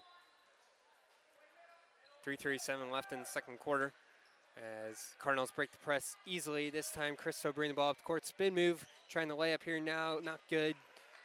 [2.22, 3.92] 337 left in the second quarter
[4.56, 6.70] as Cardinals break the press easily.
[6.70, 8.26] This time, Cristo bring the ball up the court.
[8.26, 10.18] Spin move, trying to lay up here now.
[10.22, 10.74] Not good.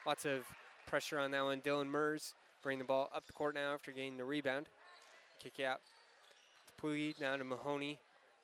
[0.05, 0.45] Lots of
[0.85, 1.61] pressure on that one.
[1.61, 4.67] Dylan Mers bring the ball up the court now after getting the rebound.
[5.41, 5.81] Kick out
[6.81, 7.99] Puyi down to Mahoney.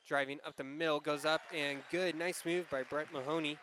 [0.07, 2.15] Driving up the middle, goes up and good.
[2.15, 3.57] Nice move by Brett Mahoney.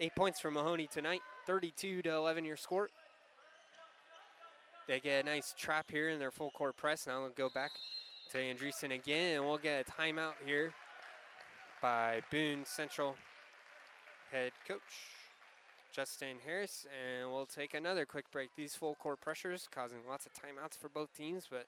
[0.00, 1.20] Eight points for Mahoney tonight.
[1.46, 2.88] 32 to 11 your score.
[4.86, 7.06] They get a nice trap here in their full court press.
[7.06, 7.72] Now they'll go back
[8.32, 10.72] to Andreessen again, and we'll get a timeout here
[11.82, 13.16] by Boone Central
[14.32, 15.17] head coach
[15.98, 16.86] Justin Harris.
[16.94, 18.50] And we'll take another quick break.
[18.54, 21.66] These full court pressures causing lots of timeouts for both teams, but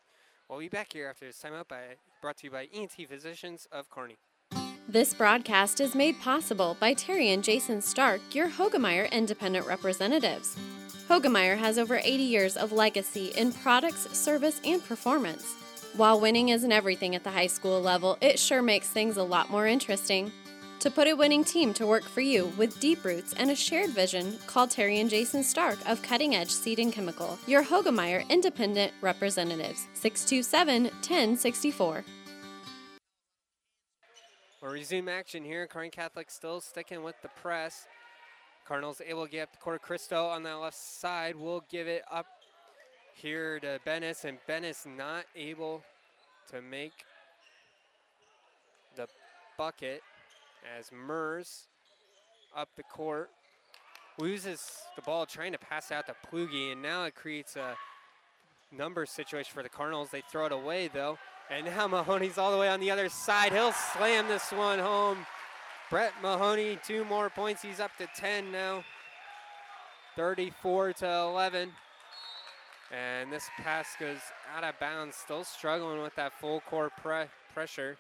[0.49, 3.91] we'll be back here after this timeout by, brought to you by ENT Physicians of
[3.91, 4.19] Kearney.
[4.89, 10.57] This broadcast is made possible by Terry and Jason Stark, your Hoegemeyer independent representatives.
[11.09, 15.57] Hoegemeyer has over 80 years of legacy in products, service, and performance.
[15.97, 19.51] While winning isn't everything at the high school level, it sure makes things a lot
[19.51, 20.31] more interesting.
[20.81, 23.91] To put a winning team to work for you with deep roots and a shared
[23.91, 28.91] vision, call Terry and Jason Stark of Cutting Edge Seed and Chemical, your Hoegemeyer independent
[29.03, 32.03] representatives, 627 1064.
[34.63, 35.67] We'll resume action here.
[35.67, 37.87] Kearney Catholic still sticking with the press.
[38.67, 39.83] Cardinals able to get up the court.
[39.83, 42.27] Christo on that left side will give it up
[43.13, 45.83] here to Bennis, and Bennis not able
[46.51, 47.05] to make
[48.97, 49.07] the
[49.59, 50.03] bucket
[50.79, 51.67] as Mers
[52.57, 53.31] up the court
[54.19, 57.77] loses the ball trying to pass out to Plugi, and now it creates a
[58.77, 60.11] number situation for the Cardinals.
[60.11, 61.19] They throw it away though,
[61.51, 63.53] and now Mahoney's all the way on the other side.
[63.53, 65.19] He'll slam this one home.
[65.91, 67.63] Brett Mahoney, two more points.
[67.63, 68.85] He's up to 10 now.
[70.17, 71.73] 34 to 11.
[72.93, 74.19] And this pass goes
[74.55, 77.97] out of bounds, still struggling with that full court pre pressure.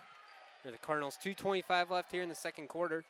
[0.62, 3.02] For the Cardinals, 2.25 left here in the second quarter.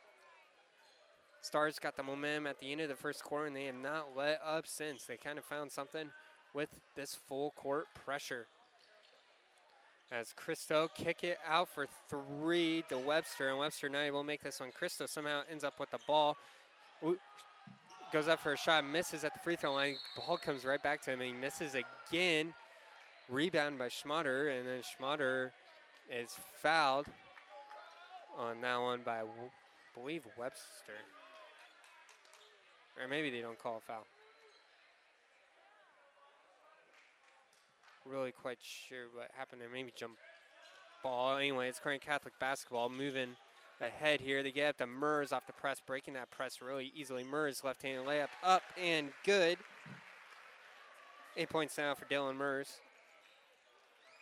[1.43, 4.09] Stars got the momentum at the end of the first quarter, and they have not
[4.17, 5.05] let up since.
[5.05, 6.11] They kind of found something
[6.55, 8.47] with this full court pressure.
[10.13, 14.61] As Christo kick it out for three to Webster, and Webster able to make this
[14.61, 14.71] one.
[14.73, 16.37] Christo somehow ends up with the ball.
[18.13, 19.97] Goes up for a shot, misses at the free throw line.
[20.17, 22.55] Ball comes right back to him, and he misses again.
[23.29, 25.51] Rebound by Schmatter, and then Schmatter
[26.13, 27.07] is fouled
[28.41, 29.25] on that one by, I
[29.95, 30.93] believe, Webster.
[33.01, 34.07] Or maybe they don't call a foul.
[38.07, 39.69] Really quite sure what happened there.
[39.73, 40.15] Maybe jump
[41.03, 41.37] ball.
[41.37, 43.37] Anyway, it's Kearney Catholic basketball moving
[43.81, 44.43] ahead here.
[44.43, 47.25] They get up to Mers off the press, breaking that press really easily.
[47.25, 49.59] Mers left-handed layup up and good.
[51.37, 52.79] Eight points now for Dylan Mers.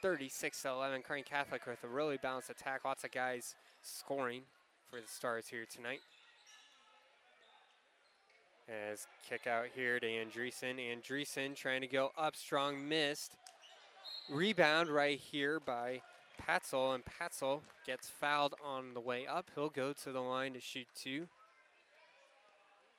[0.03, 1.03] 36 to 11.
[1.03, 2.85] Kearney Catholic with a really balanced attack.
[2.85, 3.55] Lots of guys
[3.89, 4.43] scoring
[4.91, 6.01] for the Stars here tonight.
[8.69, 10.77] As kick out here to Andreessen.
[10.79, 13.33] Andreessen trying to go up strong, missed.
[14.31, 16.03] Rebound right here by
[16.47, 19.51] Patzel, and Patzel gets fouled on the way up.
[19.55, 21.29] He'll go to the line to shoot two.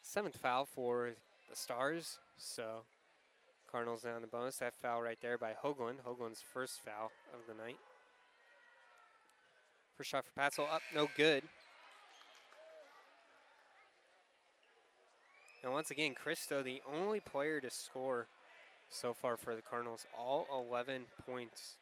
[0.01, 1.11] Seventh foul for
[1.49, 2.81] the Stars, so
[3.71, 4.57] Cardinals down the bonus.
[4.57, 5.97] That foul right there by Hoagland.
[6.03, 7.77] Hoagland's first foul of the night.
[9.99, 11.43] First shot for Patzel up, no good.
[15.61, 18.27] And once again, Christo, the only player to score
[18.89, 20.07] so far for the Cardinals.
[20.17, 21.75] All 11 points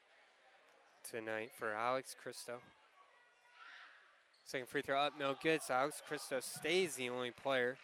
[1.08, 2.54] tonight for Alex Christo.
[4.48, 5.62] Second free throw up, no good.
[5.62, 7.78] So Alex Christo stays the only player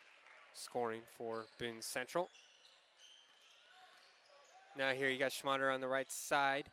[0.56, 2.30] scoring for Boone Central.
[4.76, 6.70] Now here you got Schmader on the right side.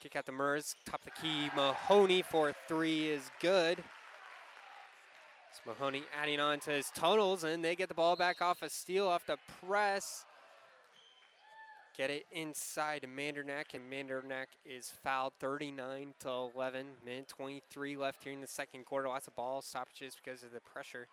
[0.00, 1.50] Kick out the Mers, top the key.
[1.56, 3.82] Mahoney for three is good.
[5.50, 8.70] It's Mahoney adding on to his totals, and they get the ball back off a
[8.70, 10.24] steal off the press.
[11.96, 16.86] Get it inside to Mandernack, and Mandernack is fouled 39 to 11.
[17.04, 19.08] Minute 23 left here in the second quarter.
[19.08, 21.08] Lots of ball stoppages because of the pressure.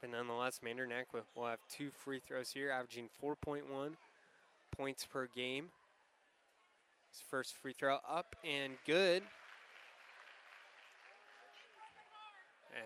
[0.00, 1.04] But nonetheless, Mandernack
[1.36, 3.60] will have two free throws here, averaging 4.1
[4.76, 5.68] points per game.
[7.14, 9.22] His first free throw up and good.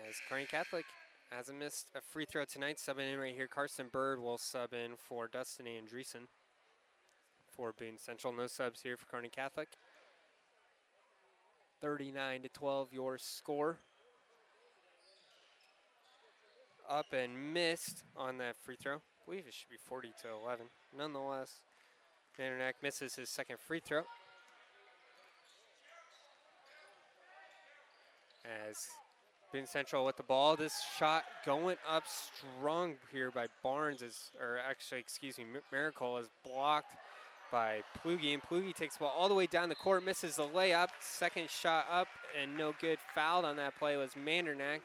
[0.07, 0.85] As Kearney Catholic
[1.31, 3.47] hasn't missed a free throw tonight, subbing in right here.
[3.47, 6.27] Carson Bird will sub in for Dustin Andreessen
[7.55, 8.31] for Boone Central.
[8.31, 9.69] No subs here for Kearney Catholic.
[11.81, 13.77] 39 to 12 your score.
[16.87, 18.97] Up and missed on that free throw.
[18.97, 20.67] I believe it should be 40 to 11.
[20.95, 21.61] Nonetheless,
[22.39, 24.03] Mandernack misses his second free throw.
[28.67, 28.77] As
[29.51, 30.55] Boone Central with the ball.
[30.55, 36.27] This shot going up strong here by Barnes is, or actually, excuse me, Miracle is
[36.43, 36.95] blocked
[37.51, 38.33] by Plugi.
[38.33, 40.89] And Plugi takes the ball all the way down the court, misses the layup.
[40.99, 42.07] Second shot up
[42.39, 42.99] and no good.
[43.15, 44.81] Fouled on that play was Mandernack.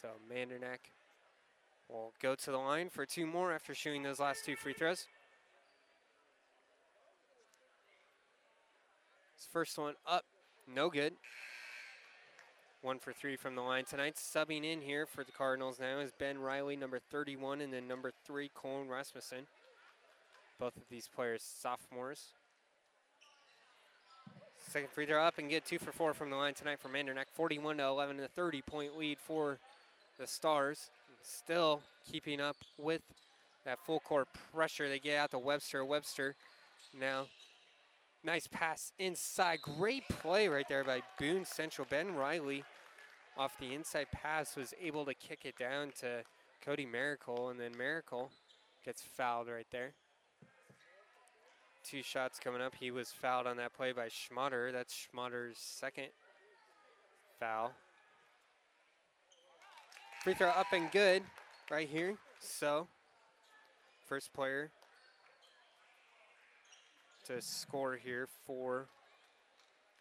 [0.00, 0.78] So Mandernack
[1.88, 5.06] will go to the line for two more after shooting those last two free throws.
[9.54, 10.24] First one up
[10.74, 11.12] No good.
[12.82, 14.16] One for three from the line tonight.
[14.16, 18.10] Subbing in here for the Cardinals now is Ben Riley, number 31, and then number
[18.26, 19.46] three, Colin Rasmussen.
[20.58, 22.32] Both of these players sophomores.
[24.58, 27.26] Second free throw up and get two for four from the line tonight for Mandernack.
[27.34, 29.58] 41 to 11, a 30 point lead for
[30.18, 30.90] the Stars.
[31.22, 31.80] Still
[32.10, 33.02] keeping up with
[33.64, 34.88] that full court pressure.
[34.88, 35.84] They get out to Webster.
[35.84, 36.34] Webster
[36.98, 37.26] now.
[38.24, 39.60] Nice pass inside.
[39.60, 41.86] Great play right there by Boone Central.
[41.90, 42.64] Ben Riley
[43.36, 46.22] off the inside pass was able to kick it down to
[46.64, 48.30] Cody Miracle, and then Miracle
[48.82, 49.92] gets fouled right there.
[51.84, 52.74] Two shots coming up.
[52.80, 54.72] He was fouled on that play by Schmotter.
[54.72, 56.08] That's Schmotter's second
[57.38, 57.72] foul.
[60.22, 61.22] Free throw up and good
[61.70, 62.16] right here.
[62.40, 62.88] So,
[64.08, 64.70] first player
[67.26, 68.86] to score here for,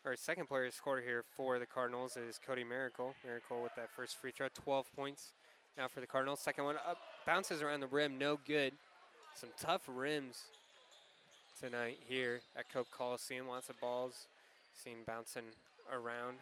[0.06, 3.14] or second player to score here for the Cardinals is Cody Miracle.
[3.26, 5.32] Miracle with that first free throw, 12 points
[5.78, 6.42] now for the Cardinals.
[6.42, 8.74] Second one up, bounces around the rim, no good.
[9.36, 10.44] Some tough rims
[11.60, 13.48] tonight here at Cope Coliseum.
[13.48, 14.28] Lots of balls
[14.76, 15.44] seen bouncing
[15.92, 16.38] around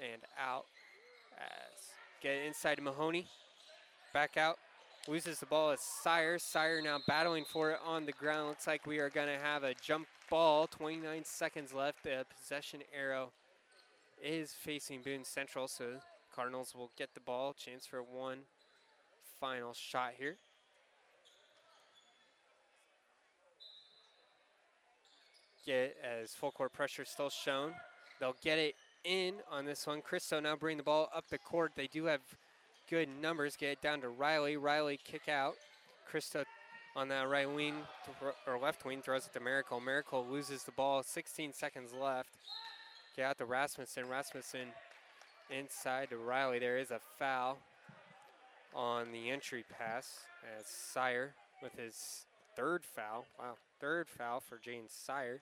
[0.00, 0.64] and out.
[1.36, 1.90] As
[2.22, 3.26] get inside Mahoney.
[4.14, 4.58] Back out.
[5.08, 6.38] Loses the ball as Sire.
[6.38, 8.48] Sire now battling for it on the ground.
[8.48, 10.66] Looks like we are going to have a jump ball.
[10.66, 12.04] 29 seconds left.
[12.04, 13.30] The possession arrow
[14.22, 15.84] is facing Boone Central, so
[16.34, 17.54] Cardinals will get the ball.
[17.54, 18.40] Chance for one
[19.40, 20.36] final shot here.
[25.70, 27.72] get as full court pressure still shown.
[28.18, 28.74] They'll get it
[29.04, 30.02] in on this one.
[30.02, 31.72] Christo now bring the ball up the court.
[31.76, 32.20] They do have
[32.90, 33.56] good numbers.
[33.56, 34.56] Get down to Riley.
[34.56, 35.54] Riley kick out.
[36.10, 36.44] Christo
[36.96, 37.76] on that right wing
[38.46, 39.80] or left wing throws it to Miracle.
[39.80, 41.02] Miracle loses the ball.
[41.04, 42.30] 16 seconds left.
[43.16, 44.08] Get out to Rasmussen.
[44.08, 44.68] Rasmussen
[45.50, 46.58] inside to Riley.
[46.58, 47.58] There is a foul
[48.74, 50.20] on the entry pass
[50.58, 52.24] as Sire with his
[52.56, 53.26] third foul.
[53.38, 55.40] Wow, third foul for James Sire.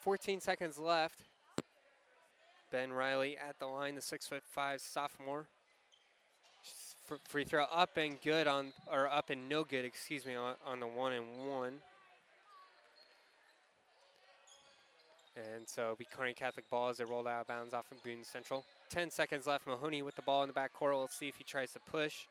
[0.00, 1.20] 14 seconds left.
[2.74, 5.46] Ben Riley at the line, the six foot five sophomore.
[7.28, 10.86] Free throw up and good on, or up and no good, excuse me, on, the
[10.88, 11.74] one and one.
[15.36, 18.64] And so be Kearney Catholic ball as rolled out of bounds off of Boone Central.
[18.90, 19.68] 10 seconds left.
[19.68, 20.96] Mahoney with the ball in the back court.
[20.96, 22.26] Let's see if he tries to push.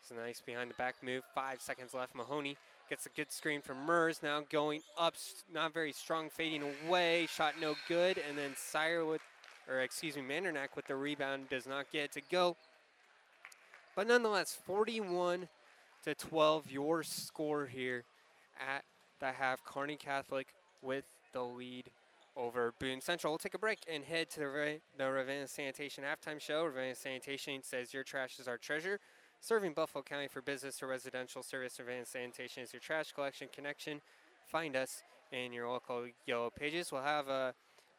[0.00, 1.24] It's a nice behind the back move.
[1.34, 2.14] Five seconds left.
[2.14, 2.56] Mahoney
[2.92, 4.22] Gets a good screen from Mers.
[4.22, 5.14] Now going up,
[5.50, 7.26] not very strong, fading away.
[7.26, 8.20] Shot no good.
[8.28, 9.22] And then Sire with,
[9.68, 12.56] or excuse me, Mandernack with the rebound does not get to go.
[13.94, 15.48] But nonetheless, 41
[16.04, 18.04] to 12, your score here
[18.58, 18.84] at
[19.20, 19.64] the half.
[19.64, 20.48] Kearney Catholic
[20.82, 21.90] with the lead
[22.36, 23.32] over Boone Central.
[23.32, 26.64] We'll take a break and head to the, the Ravenna Sanitation halftime show.
[26.64, 28.98] Ravenna Sanitation says your trash is our treasure.
[29.40, 34.00] Serving Buffalo County for business or residential service, surveillance, sanitation is your trash collection connection.
[34.46, 35.02] Find us
[35.32, 36.92] in your local yellow pages.
[36.92, 37.52] We'll have a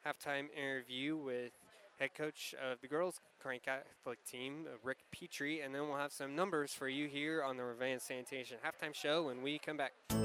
[0.06, 1.52] halftime interview with
[2.00, 6.36] head coach of the girls Kearney Catholic team, Rick Petrie, and then we'll have some
[6.36, 9.94] numbers for you here on the Ravenna Sanitation halftime show when we come back.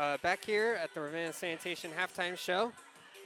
[0.00, 2.72] Uh, back here at the Ravenna Sanitation halftime show,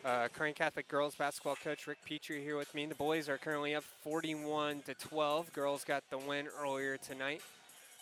[0.05, 2.85] uh, Kearney Catholic girls basketball coach Rick Petrie here with me.
[2.85, 5.53] The boys are currently up 41 to 12.
[5.53, 7.43] Girls got the win earlier tonight.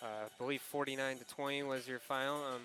[0.03, 2.37] Uh, I believe 49 to 20 was your final.
[2.37, 2.63] Um,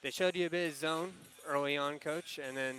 [0.00, 1.12] they showed you a bit of zone
[1.46, 2.76] early on, coach, and then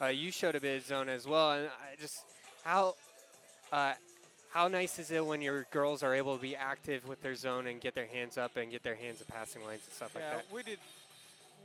[0.00, 1.52] uh, you showed a bit of zone as well.
[1.52, 2.20] And I just
[2.64, 2.94] how
[3.70, 3.92] uh,
[4.50, 7.66] how nice is it when your girls are able to be active with their zone
[7.66, 10.36] and get their hands up and get their hands at passing lanes and stuff yeah,
[10.36, 10.54] like that?
[10.54, 10.78] we did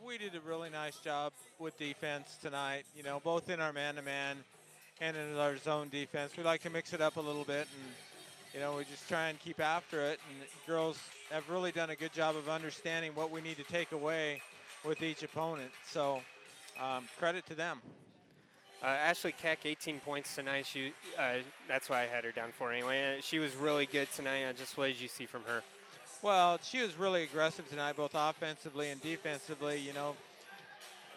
[0.05, 2.83] we did a really nice job with defense tonight.
[2.95, 4.37] You know, both in our man-to-man
[5.01, 6.33] and in our zone defense.
[6.37, 7.93] We like to mix it up a little bit, and
[8.53, 10.19] you know, we just try and keep after it.
[10.29, 10.99] And girls
[11.31, 14.41] have really done a good job of understanding what we need to take away
[14.85, 15.71] with each opponent.
[15.87, 16.21] So,
[16.81, 17.81] um, credit to them.
[18.81, 20.65] Uh, Ashley Keck, 18 points tonight.
[20.65, 21.33] She, uh,
[21.67, 23.17] that's why I had her down for anyway.
[23.17, 24.45] Uh, she was really good tonight.
[24.45, 25.61] Uh, just what did you see from her?
[26.21, 29.79] Well, she was really aggressive tonight, both offensively and defensively.
[29.79, 30.17] You know,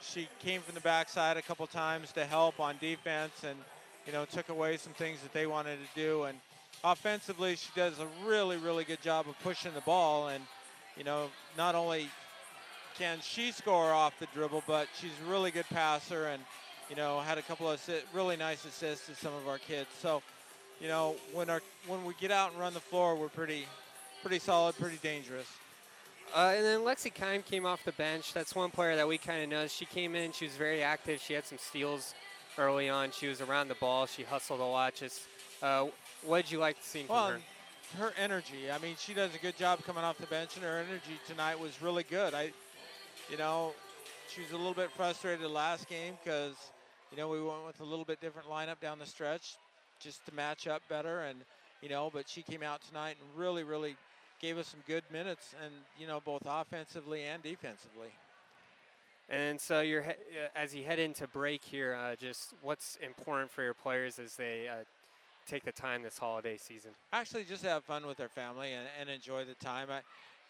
[0.00, 3.58] she came from the backside a couple times to help on defense, and
[4.06, 6.22] you know took away some things that they wanted to do.
[6.24, 6.38] And
[6.84, 10.28] offensively, she does a really, really good job of pushing the ball.
[10.28, 10.44] And
[10.96, 12.08] you know, not only
[12.96, 16.40] can she score off the dribble, but she's a really good passer, and
[16.88, 19.88] you know had a couple of assi- really nice assists to some of our kids.
[20.00, 20.22] So,
[20.80, 23.66] you know, when our when we get out and run the floor, we're pretty
[24.22, 25.46] pretty solid, pretty dangerous.
[26.34, 28.32] Uh, and then Lexi Kime came off the bench.
[28.32, 29.76] That's one player that we kind of noticed.
[29.76, 31.20] She came in, she was very active.
[31.20, 32.14] She had some steals
[32.56, 33.10] early on.
[33.10, 34.06] She was around the ball.
[34.06, 34.94] She hustled a lot.
[34.94, 35.22] Just
[35.62, 35.86] uh,
[36.24, 37.40] what did you like seeing from Well, her?
[37.98, 38.70] her energy.
[38.72, 41.58] I mean, she does a good job coming off the bench, and her energy tonight
[41.58, 42.32] was really good.
[42.32, 42.52] I,
[43.30, 43.72] you know,
[44.32, 46.54] she was a little bit frustrated last game because,
[47.10, 49.56] you know, we went with a little bit different lineup down the stretch,
[50.00, 51.40] just to match up better, and
[51.82, 53.96] you know, but she came out tonight and really, really
[54.42, 58.08] gave us some good minutes, and you know, both offensively and defensively.
[59.30, 63.62] And so you're uh, as you head into break here, uh, just what's important for
[63.62, 64.84] your players as they uh,
[65.46, 66.90] take the time this holiday season?
[67.12, 69.88] actually just have fun with their family and, and enjoy the time.
[69.90, 70.00] I,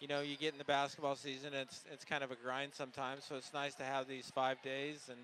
[0.01, 3.25] you know, you get in the basketball season, it's it's kind of a grind sometimes.
[3.25, 5.19] So it's nice to have these five days and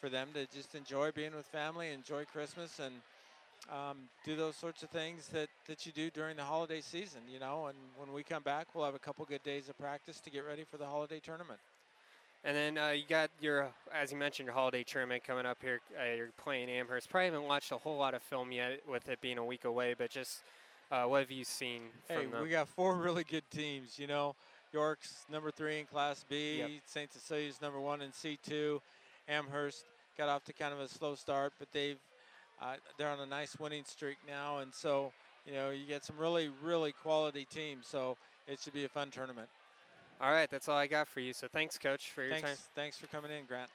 [0.00, 2.94] for them to just enjoy being with family, enjoy Christmas, and
[3.70, 7.20] um, do those sorts of things that that you do during the holiday season.
[7.30, 10.20] You know, and when we come back, we'll have a couple good days of practice
[10.20, 11.60] to get ready for the holiday tournament.
[12.46, 15.80] And then uh, you got your, as you mentioned, your holiday tournament coming up here.
[15.98, 17.08] Uh, you're playing Amherst.
[17.08, 19.94] Probably haven't watched a whole lot of film yet, with it being a week away.
[19.96, 20.42] But just
[20.90, 23.98] uh, what have you seen Hey, we got four really good teams.
[23.98, 24.34] You know,
[24.74, 26.58] York's number three in Class B.
[26.58, 26.70] Yep.
[26.84, 27.12] St.
[27.12, 28.78] Cecilia's number one in C2.
[29.26, 29.84] Amherst
[30.18, 31.98] got off to kind of a slow start, but they've
[32.60, 35.12] uh, they're on a nice winning streak now, and so
[35.46, 37.86] you know you get some really really quality teams.
[37.86, 39.48] So it should be a fun tournament.
[40.20, 41.32] All right, that's all I got for you.
[41.32, 42.58] So thanks, Coach, for your Thanks, time.
[42.74, 43.68] thanks for coming in, Grant.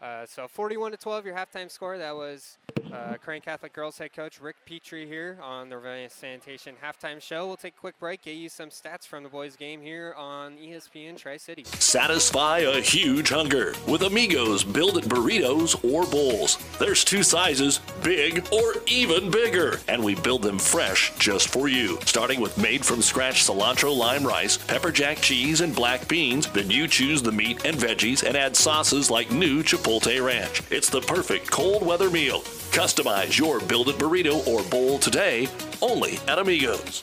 [0.00, 1.98] Uh, so 41 to 12, your halftime score.
[1.98, 2.56] That was
[2.90, 7.46] uh, Kearney Catholic girls head coach Rick Petrie here on the Ravenna Sanitation halftime show.
[7.46, 10.56] We'll take a quick break, get you some stats from the boys' game here on
[10.56, 11.64] ESPN Tri City.
[11.64, 16.56] Satisfy a huge hunger with Amigos Build It Burritos or Bowls.
[16.78, 21.98] There's two sizes, big or even bigger, and we build them fresh just for you.
[22.06, 26.70] Starting with made from scratch cilantro lime rice, pepper jack cheese, and black beans, then
[26.70, 30.62] you choose the meat and veggies and add sauces like new Chipotle Ranch.
[30.70, 32.42] It's the perfect cold weather meal.
[32.70, 35.48] Customize your Build It Burrito or Bowl today
[35.82, 37.02] only at Amigos.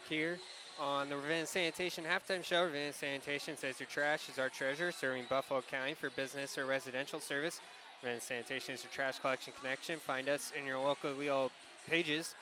[0.00, 0.38] Back here
[0.80, 2.64] on the Ravenna Sanitation halftime show.
[2.64, 7.20] Ravenna Sanitation says your trash is our treasure, serving Buffalo County for business or residential
[7.20, 7.60] service.
[8.02, 9.98] Ravenna Sanitation is your trash collection connection.
[9.98, 11.50] Find us in your local Leo
[11.88, 12.34] pages.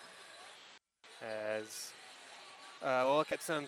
[1.21, 1.91] As
[2.81, 3.67] uh, we'll look at some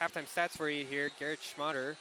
[0.00, 1.10] halftime stats for you here.
[1.20, 1.94] Garrett Schmatter.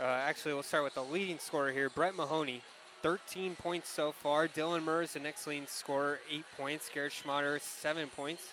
[0.00, 2.62] Uh, actually, we'll start with the leading scorer here, Brett Mahoney.
[3.02, 4.48] 13 points so far.
[4.48, 6.90] Dylan Mers, the next leading scorer, 8 points.
[6.94, 8.44] Garrett Schmatter, 7 points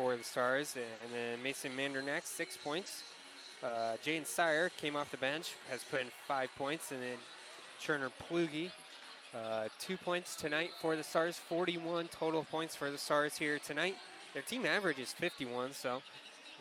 [0.00, 0.76] for the Stars.
[0.76, 3.02] And then Mason Mandernack, 6 points.
[3.62, 6.90] Uh, Jaden Sire came off the bench, has put in 5 points.
[6.90, 7.18] And then
[7.82, 8.70] Turner Plugi,
[9.34, 11.36] uh, 2 points tonight for the Stars.
[11.36, 13.96] 41 total points for the Stars here tonight.
[14.32, 16.00] Their team average is 51, so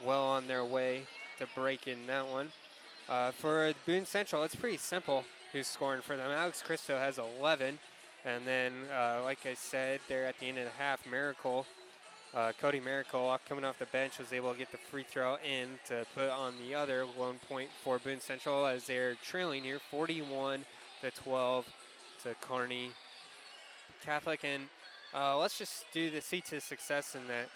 [0.06, 1.04] well on their way
[1.38, 2.52] to breaking that one.
[3.08, 5.24] Uh, for Boone Central, it's pretty simple
[5.54, 6.30] who's scoring for them.
[6.30, 7.80] Alex Christo has 11.
[8.26, 11.66] And then, uh, like I said, there at the end of the half, Miracle,
[12.36, 12.82] uh, Cody
[13.14, 16.30] off- coming off the bench, was able to get the free throw in to put
[16.30, 20.66] on the other one point for Boone Central as they're trailing here 41
[21.02, 21.66] to 12
[22.24, 22.92] to Kearney
[24.06, 24.42] Catholic.
[24.44, 24.64] And
[25.14, 27.50] uh, let's just do the seed to success in that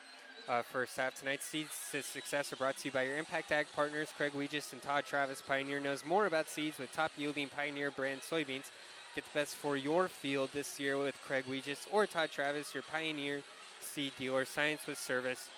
[0.49, 1.19] uh, first half.
[1.19, 4.73] Tonight's seeds to success are brought to you by your Impact Ag partners, Craig Weegis
[4.73, 5.41] and Todd Travis.
[5.41, 8.71] Pioneer knows more about seeds with top yielding Pioneer brand soybeans.
[9.15, 12.83] Get the best for your field this year with Craig Weegis or Todd Travis, your
[12.91, 13.41] Pioneer
[13.93, 14.45] seed dealer.
[14.45, 15.49] Science with service,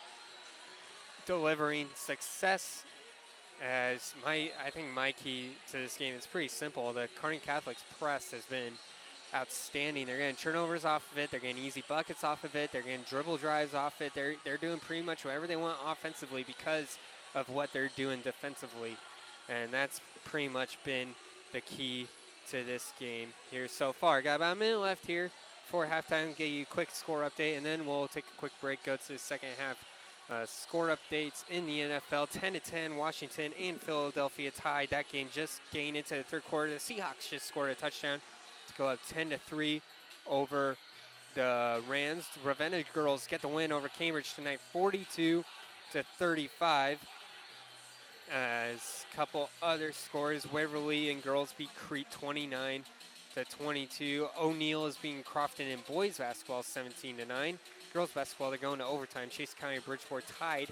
[1.26, 2.84] delivering success.
[3.64, 6.92] As my, I think my key to this game is pretty simple.
[6.92, 8.74] The Kearney Catholics press has been
[9.34, 10.06] outstanding.
[10.06, 11.32] They're getting turnovers off of it.
[11.32, 12.74] They're getting easy buckets off of it.
[12.74, 14.14] They're getting dribble drives off it.
[14.14, 16.98] They're they're doing pretty much whatever they want offensively because
[17.34, 18.98] of what they're doing defensively,
[19.48, 21.10] and that's pretty much been
[21.54, 22.08] the key
[22.50, 24.22] to this game here so far.
[24.22, 25.32] Got about a minute left here
[25.66, 26.36] for halftime.
[26.36, 28.84] Get you a quick score update, and then we'll take a quick break.
[28.84, 29.78] Go to the second half.
[30.28, 35.28] Uh, score updates in the NFL 10 to 10 Washington and Philadelphia tied that game
[35.32, 38.20] just gained into the third quarter the Seahawks just scored a touchdown
[38.68, 39.80] to go up 10 to 3
[40.26, 40.78] over
[41.36, 45.45] the Rams Ravenna girls get the win over Cambridge tonight 42
[45.93, 46.97] to 35
[48.34, 52.84] as a couple other scores Waverly and girls beat Crete 29
[53.36, 57.60] to 22 O'Neill is being Crofton in boys basketball 17 to 9
[57.94, 59.30] girls basketball they're going to overtime.
[59.30, 60.70] Chase County Bridgeport tied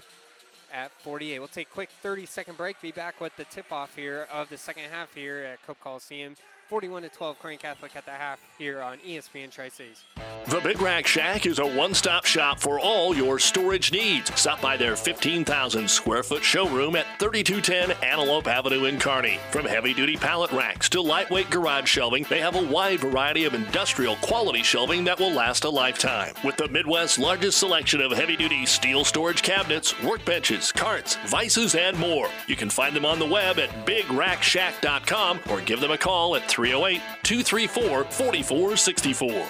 [0.72, 2.80] at 48 we'll take a quick 30 second break.
[2.80, 6.36] Be back with the tip off here of the second half here at Cope Coliseum
[6.68, 10.02] 41 to 12 Kearney Catholic at the half here on ESPN Tri Cities.
[10.46, 14.34] The Big Rack Shack is a one stop shop for all your storage needs.
[14.38, 19.38] Stop by their 15,000 square foot showroom at 3210 Antelope Avenue in Kearney.
[19.50, 23.54] From heavy duty pallet racks to lightweight garage shelving, they have a wide variety of
[23.54, 26.34] industrial quality shelving that will last a lifetime.
[26.44, 31.98] With the Midwest's largest selection of heavy duty steel storage cabinets, workbenches, carts, vices, and
[31.98, 32.28] more.
[32.46, 36.48] You can find them on the web at bigrackshack.com or give them a call at
[36.54, 39.44] 308 234 4464.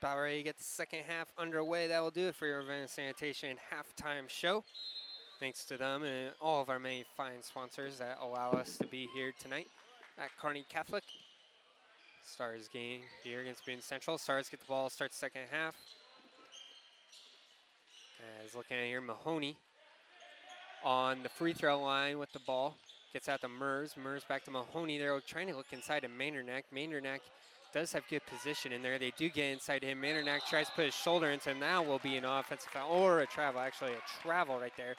[0.00, 1.86] About ready get the second half underway.
[1.86, 4.64] That will do it for your Ravenna Sanitation halftime show.
[5.38, 9.08] Thanks to them and all of our many fine sponsors that allow us to be
[9.14, 9.68] here tonight
[10.18, 11.04] at Kearney Catholic.
[12.24, 14.18] Stars game here against Boone Central.
[14.18, 15.76] Stars get the ball, start second half.
[18.44, 19.56] As looking at here, Mahoney
[20.84, 22.76] on the free throw line with the ball.
[23.12, 23.94] Gets out to Mers.
[23.96, 24.98] Mers back to Mahoney.
[24.98, 26.62] They're trying to look inside to Mandernack.
[26.74, 27.20] Mandernack
[27.72, 28.98] does have good position in there.
[28.98, 30.00] They do get inside him.
[30.00, 31.60] Mainernack tries to put his shoulder into him.
[31.60, 33.60] Now will be an offensive foul or a travel.
[33.60, 34.94] Actually, a travel right there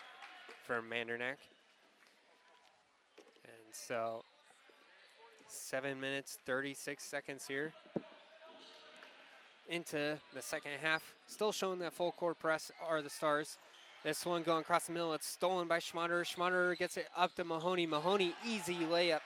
[0.66, 1.38] for Mandernack.
[3.46, 4.24] And so,
[5.48, 7.74] seven minutes, 36 seconds here
[9.70, 11.16] into the second half.
[11.28, 13.58] Still showing that full court press are the Stars.
[14.04, 15.14] This one going across the middle.
[15.14, 16.26] It's stolen by Schmatter.
[16.26, 17.86] Schmatter gets it up to Mahoney.
[17.86, 19.22] Mahoney, easy layup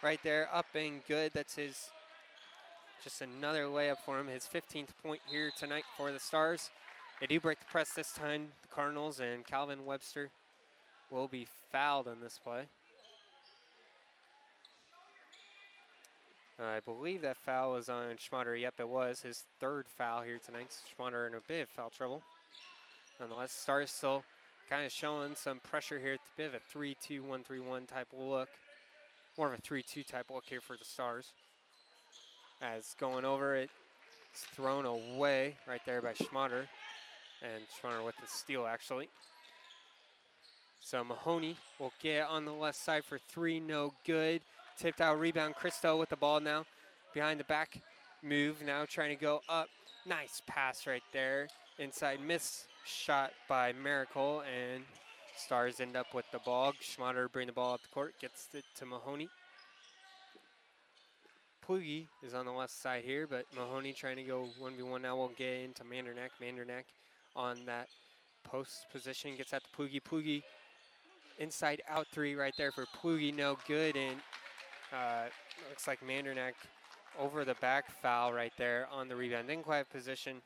[0.00, 0.48] right there.
[0.52, 1.32] Up and good.
[1.34, 1.90] That's his,
[3.02, 4.28] just another layup for him.
[4.28, 6.70] His 15th point here tonight for the Stars.
[7.20, 8.52] They do break the press this time.
[8.62, 10.30] The Cardinals and Calvin Webster
[11.10, 12.66] will be fouled on this play.
[16.60, 18.60] I believe that foul was on Schmatter.
[18.60, 20.68] Yep, it was his third foul here tonight.
[20.96, 22.22] Schmatter in a bit of foul trouble.
[23.22, 24.24] Nonetheless, the Stars still
[24.68, 26.14] kind of showing some pressure here.
[26.14, 28.48] It's a bit of a 3-2-1-3-1 type look.
[29.38, 31.28] More of a 3-2 type look here for the Stars.
[32.60, 33.70] As going over it,
[34.32, 36.64] it's thrown away right there by Schmatter.
[37.42, 39.08] And Schmatter with the steal, actually.
[40.80, 44.40] So Mahoney will get on the left side for three, no good.
[44.76, 45.54] Tipped out rebound.
[45.54, 46.64] Christo with the ball now.
[47.14, 47.80] Behind the back
[48.20, 48.62] move.
[48.66, 49.68] Now trying to go up.
[50.06, 51.46] Nice pass right there.
[51.78, 54.42] Inside miss shot by Miracle.
[54.42, 54.84] And
[55.36, 56.72] Stars end up with the ball.
[56.82, 58.14] Schmatter bring the ball up the court.
[58.20, 59.28] Gets it to Mahoney.
[61.66, 65.16] Plugi is on the left side here, but Mahoney trying to go 1v1 now.
[65.16, 66.30] We'll get into Mandernack.
[66.40, 66.84] Mandernack
[67.36, 67.88] on that
[68.44, 70.00] post position gets at the Plugi.
[70.02, 70.42] Plugi
[71.38, 73.34] inside out three right there for Plugi.
[73.34, 73.96] No good.
[73.96, 74.16] And
[74.92, 75.24] uh,
[75.68, 76.52] looks like Mandernack
[77.18, 79.48] over the back foul right there on the rebound.
[79.48, 80.42] Didn't quite position.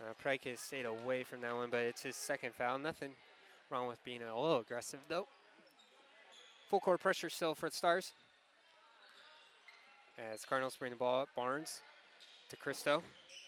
[0.00, 2.78] Uh, could stayed away from that one, but it's his second foul.
[2.78, 3.10] Nothing
[3.70, 5.26] wrong with being a little aggressive, though.
[6.68, 8.12] Full court pressure still for the Stars.
[10.18, 11.80] As Cardinals bring the ball up, Barnes
[12.50, 13.02] to Christo.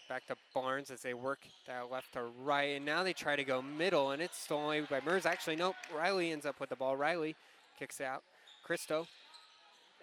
[0.07, 2.75] Back to Barnes as they work that left to right.
[2.75, 5.25] And now they try to go middle, and it's stolen by Mers.
[5.25, 5.75] Actually, nope.
[5.95, 6.95] Riley ends up with the ball.
[6.95, 7.35] Riley
[7.79, 8.23] kicks out.
[8.63, 9.07] Christo.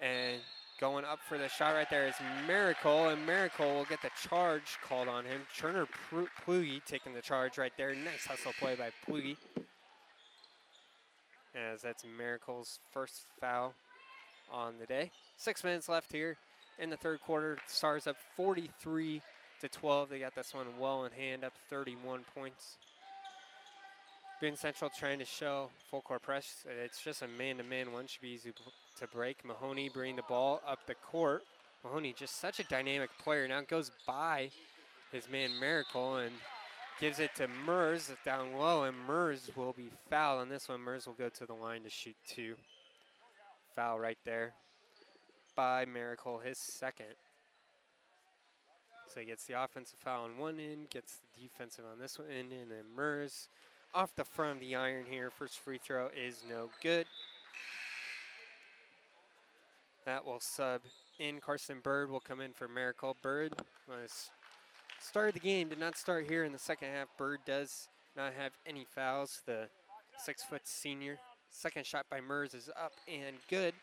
[0.00, 0.40] And
[0.82, 2.14] going up for the shot right there is
[2.44, 5.42] Miracle, and Miracle will get the charge called on him.
[5.56, 5.86] Turner
[6.44, 7.94] Plugi taking the charge right there.
[7.94, 9.36] Nice hustle play by Plugi.
[11.54, 13.74] As that's Miracle's first foul
[14.52, 15.12] on the day.
[15.36, 16.36] Six minutes left here
[16.80, 17.58] in the third quarter.
[17.68, 19.22] Stars up 43
[19.60, 20.08] to 12.
[20.08, 22.78] They got this one well in hand, up 31 points.
[24.42, 26.64] Boone Central trying to show full court press.
[26.84, 28.08] It's just a man-to-man one.
[28.08, 28.50] Should be easy
[28.98, 29.44] to break.
[29.44, 31.44] Mahoney bringing the ball up the court.
[31.84, 33.46] Mahoney just such a dynamic player.
[33.46, 34.50] Now it goes by
[35.12, 36.32] his man Miracle and
[37.00, 40.80] gives it to Mers down low, and Mers will be fouled on this one.
[40.80, 42.56] Mers will go to the line to shoot two.
[43.76, 44.54] Foul right there
[45.54, 47.14] by Miracle, his second.
[49.14, 52.26] So he gets the offensive foul on one end, gets the defensive on this one
[52.36, 53.46] end, and then Mers
[53.94, 55.30] off the front of the iron here.
[55.30, 57.06] First free throw is no good.
[60.04, 60.82] That will sub
[61.18, 61.40] in.
[61.40, 63.16] Carson Bird will come in for Miracle.
[63.22, 63.54] Bird
[63.88, 64.30] was
[65.00, 67.08] started the game, did not start here in the second half.
[67.16, 69.42] Bird does not have any fouls.
[69.46, 69.68] The
[70.18, 71.18] six foot senior.
[71.50, 73.74] Second shot by Mers is up and good.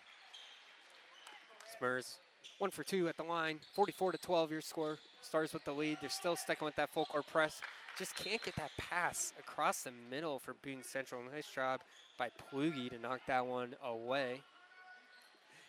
[1.75, 2.17] Spurs
[2.59, 3.59] one for two at the line.
[3.73, 4.97] 44 to 12 your score.
[5.21, 5.97] Stars with the lead.
[6.01, 7.61] They're still sticking with that full court press.
[7.99, 11.21] Just can't get that pass across the middle for Boone Central.
[11.33, 11.81] Nice job
[12.17, 14.41] by Plugi to knock that one away.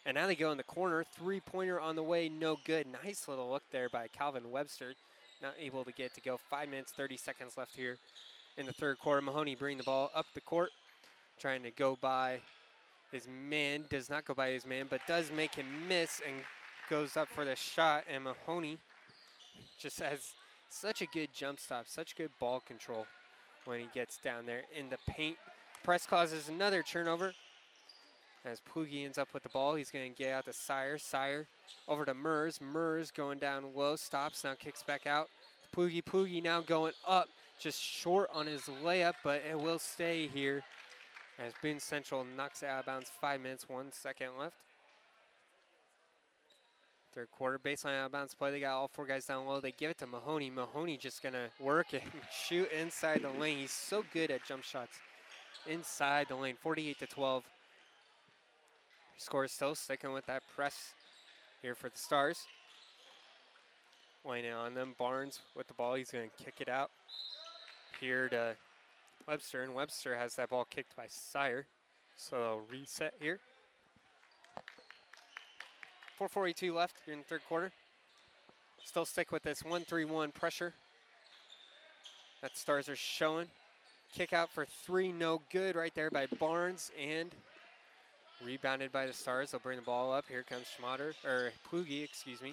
[0.06, 1.02] And now they go in the corner.
[1.02, 2.86] Three pointer on the way, no good.
[3.04, 4.94] Nice little look there by Calvin Webster.
[5.42, 6.36] Not able to get to go.
[6.36, 7.98] Five minutes, 30 seconds left here
[8.56, 9.20] in the third quarter.
[9.20, 10.70] Mahoney bring the ball up the court,
[11.40, 12.38] trying to go by
[13.10, 13.86] his man.
[13.90, 16.36] Does not go by his man, but does make him miss and
[16.88, 18.04] goes up for the shot.
[18.08, 18.78] And Mahoney
[19.80, 20.34] just has
[20.72, 23.06] such a good jump stop, such good ball control
[23.64, 25.36] when he gets down there in the paint.
[25.82, 27.32] Press causes another turnover.
[28.44, 30.96] As Plugi ends up with the ball, he's going to get out to Sire.
[30.96, 31.46] Sire
[31.86, 32.58] over to Mers.
[32.60, 35.28] Mers going down low, stops, now kicks back out.
[35.76, 40.62] Plugi, Plugi now going up, just short on his layup, but it will stay here
[41.38, 43.10] as Boone Central knocks out of bounds.
[43.20, 44.56] Five minutes, one second left.
[47.12, 48.52] Third quarter baseline out of bounds play.
[48.52, 49.60] They got all four guys down low.
[49.60, 50.48] They give it to Mahoney.
[50.48, 52.02] Mahoney just going to work and
[52.46, 53.58] shoot inside the lane.
[53.58, 54.96] He's so good at jump shots
[55.66, 56.56] inside the lane.
[56.60, 57.44] 48 to 12.
[59.16, 60.94] Score is still sticking with that press
[61.62, 62.46] here for the Stars.
[64.24, 64.94] Laying on them.
[64.96, 65.94] Barnes with the ball.
[65.94, 66.90] He's going to kick it out
[68.00, 68.54] here to
[69.26, 69.62] Webster.
[69.62, 71.66] And Webster has that ball kicked by Sire.
[72.16, 73.40] So reset here.
[76.20, 77.72] 442 left here in the third quarter.
[78.84, 80.74] Still stick with this 1-3-1 pressure.
[82.42, 83.46] That Stars are showing.
[84.14, 87.30] Kick out for three, no good right there by Barnes and
[88.44, 89.52] rebounded by the Stars.
[89.52, 90.26] They'll bring the ball up.
[90.28, 92.52] Here comes Schmatter, or Plugi, excuse me.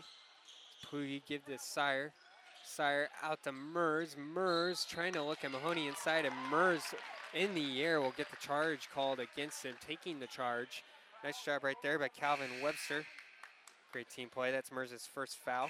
[0.86, 2.14] Plugi give this Sire.
[2.64, 4.16] Sire out to Mers.
[4.18, 6.84] Mers trying to look at Mahoney inside, and Mers
[7.34, 10.86] in the air will get the charge called against him, taking the charge.
[11.22, 13.04] Nice job right there by Calvin Webster.
[13.92, 14.52] Great team play.
[14.52, 15.70] That's Mers' first foul.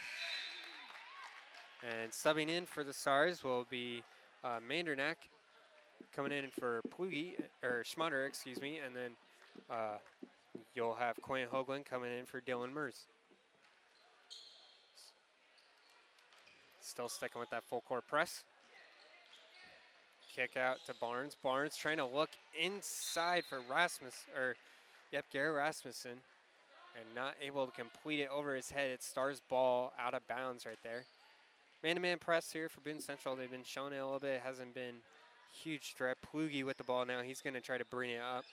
[1.83, 4.03] And subbing in for the Stars will be
[4.43, 5.15] uh, Mandernack
[6.15, 9.11] coming in for Plugi, or Schmatter, excuse me, and then
[9.69, 9.97] uh,
[10.73, 13.05] you'll have Quinn Hoagland coming in for Dylan Mers.
[16.81, 18.43] Still sticking with that full court press.
[20.35, 21.35] Kick out to Barnes.
[21.43, 24.55] Barnes trying to look inside for Rasmus, or
[25.11, 26.17] yep, Gary Rasmussen,
[26.97, 28.89] and not able to complete it over his head.
[28.89, 31.03] It Stars ball out of bounds right there.
[31.83, 33.35] Man-to-man press here for Boone Central.
[33.35, 34.35] They've been showing it a little bit.
[34.35, 34.95] It hasn't been
[35.63, 36.17] huge threat.
[36.33, 37.21] Plugi with the ball now.
[37.21, 38.43] He's going to try to bring it up.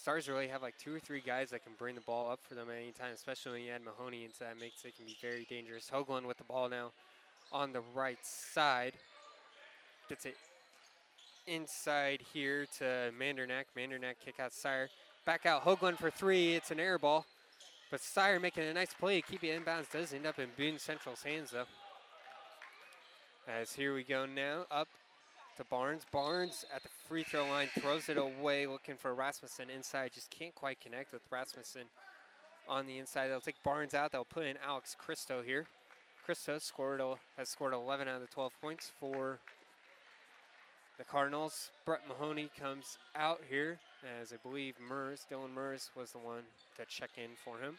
[0.00, 2.54] Stars really have like two or three guys that can bring the ball up for
[2.54, 5.16] them at any time, especially when you add Mahoney into that makes it can be
[5.22, 5.90] very dangerous.
[5.92, 6.90] Hoagland with the ball now
[7.52, 8.92] on the right side.
[10.08, 10.36] Gets it
[11.46, 13.64] inside here to Mandernack.
[13.76, 14.88] Mandernack kick out Sire.
[15.24, 16.54] Back out Hoagland for three.
[16.54, 17.24] It's an air ball,
[17.94, 19.88] But Sire making a nice play to keep it inbounds.
[19.88, 21.66] Does end up in Boone Central's hands, though.
[23.46, 24.88] As here we go now, up
[25.58, 26.02] to Barnes.
[26.10, 30.10] Barnes at the free throw line throws it away, looking for Rasmussen inside.
[30.12, 31.84] Just can't quite connect with Rasmussen
[32.68, 33.28] on the inside.
[33.28, 34.10] They'll take Barnes out.
[34.10, 35.66] They'll put in Alex Christo here.
[36.26, 37.00] Christo scored
[37.38, 39.38] has scored 11 out of the 12 points for
[40.98, 41.70] the Cardinals.
[41.86, 43.78] Brett Mahoney comes out here,
[44.20, 46.42] as I believe Mers, Dylan Mers, was the one
[46.76, 47.76] to check in for him.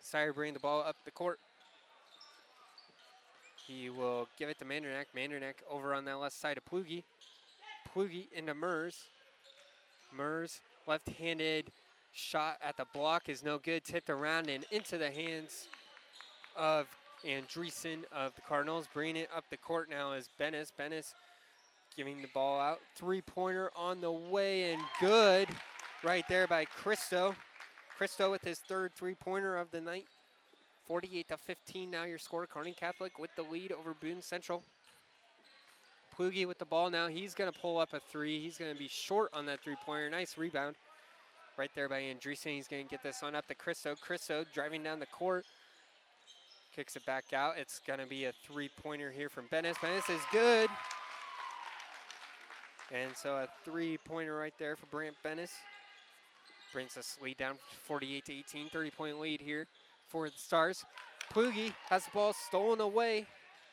[0.00, 1.38] Sire bringing the ball up the court.
[3.66, 5.06] He will give it to Mandernack.
[5.16, 7.02] Mandernack over on that left side of Plugi.
[7.92, 9.04] Plugi into Mers.
[10.16, 11.72] Mers, left-handed
[12.12, 13.84] shot at the block is no good.
[13.84, 15.66] Tipped around and into the hands
[16.56, 16.86] of
[17.24, 18.86] Andreessen of the Cardinals.
[18.94, 20.70] Bringing it up the court now is Bennis.
[20.78, 21.14] Bennis
[21.96, 22.80] giving the ball out.
[22.94, 25.48] Three-pointer on the way and good
[26.04, 27.34] right there by Christo.
[27.96, 30.04] Christo with his third three-pointer of the night.
[30.86, 32.46] 48 to 15 now your score.
[32.46, 34.62] Kearney Catholic with the lead over Boone Central.
[36.16, 37.08] Plugi with the ball now.
[37.08, 38.40] He's going to pull up a three.
[38.40, 40.10] He's going to be short on that three-pointer.
[40.10, 40.76] Nice rebound
[41.56, 42.54] right there by Andreessen.
[42.54, 43.94] He's going to get this one up to Christo.
[44.00, 45.44] Christo driving down the court.
[46.74, 47.54] Kicks it back out.
[47.58, 49.76] It's going to be a three-pointer here from Bennis.
[49.76, 50.68] Bennis is good.
[52.92, 55.50] And so a three-pointer right there for Brant Bennis.
[56.72, 58.68] Brings us lead down 48 to 18.
[58.68, 59.66] 30-point lead here
[60.08, 60.84] for the Stars.
[61.32, 63.26] Plugi has the ball stolen away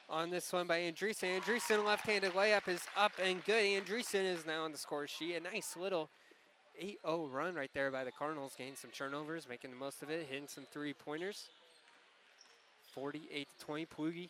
[0.10, 1.40] on this one by Andreessen.
[1.40, 3.64] Andreessen left-handed layup is up and good.
[3.64, 5.36] Andreessen is now on the score sheet.
[5.36, 6.10] A nice little
[6.82, 8.54] 8-0 run right there by the Cardinals.
[8.58, 11.50] Getting some turnovers, making the most of it, hitting some three-pointers.
[12.94, 13.86] 48 to 20.
[13.86, 14.30] Plugi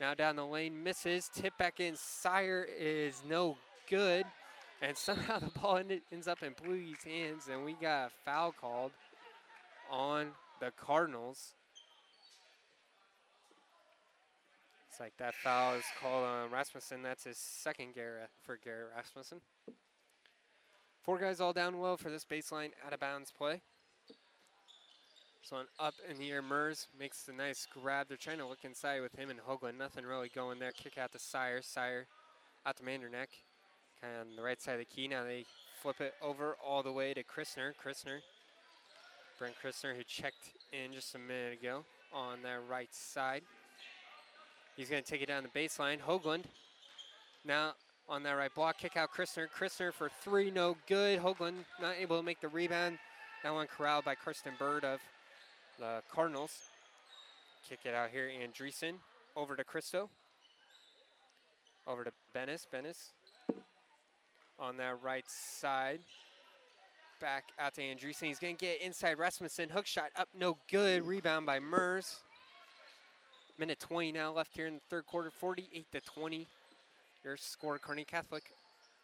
[0.00, 1.30] now down the lane, misses.
[1.34, 1.94] Tip back in.
[1.96, 3.56] Sire is no
[3.88, 4.24] good.
[4.82, 8.52] And somehow the ball ended, ends up in Plugi's hands, and we got a foul
[8.52, 8.92] called
[9.90, 10.28] on
[10.60, 11.54] the Cardinals.
[14.90, 17.02] It's like that foul is called on Rasmussen.
[17.02, 19.40] That's his second Garrett for Garrett Rasmussen.
[21.02, 23.62] Four guys all down low for this baseline out of bounds play.
[25.42, 26.42] This one up in the air.
[26.42, 28.08] Mers makes a nice grab.
[28.08, 29.78] They're trying to look inside with him and Hoagland.
[29.78, 30.72] Nothing really going there.
[30.72, 31.60] Kick out to Sire.
[31.60, 32.06] Sire
[32.64, 33.28] out to Mandernack.
[34.04, 35.08] On the right side of the key.
[35.08, 35.46] Now they
[35.80, 37.72] flip it over all the way to Christner.
[37.82, 38.18] Christner.
[39.38, 43.42] Brent Christner, who checked in just a minute ago on that right side.
[44.76, 45.98] He's going to take it down the baseline.
[46.00, 46.44] Hoagland
[47.44, 47.72] now
[48.08, 48.78] on that right block.
[48.78, 49.46] Kick out Christner.
[49.48, 51.20] Christner for three, no good.
[51.20, 52.98] Hoagland not able to make the rebound.
[53.42, 55.00] That one corralled by Carson Bird of
[55.78, 56.52] the Cardinals.
[57.68, 58.28] Kick it out here.
[58.28, 58.94] Andreessen
[59.34, 60.10] over to Christo.
[61.86, 62.66] Over to Bennis.
[62.72, 63.10] Bennis
[64.58, 66.00] on that right side.
[67.20, 68.26] Back out to Andreessen.
[68.26, 69.68] He's going to get inside Rasmussen.
[69.68, 71.06] Hook shot up, no good.
[71.06, 72.20] Rebound by Mers.
[73.58, 75.30] Minute 20 now left here in the third quarter.
[75.30, 76.46] 48 to 20.
[77.24, 78.50] Your score, Kearney Catholic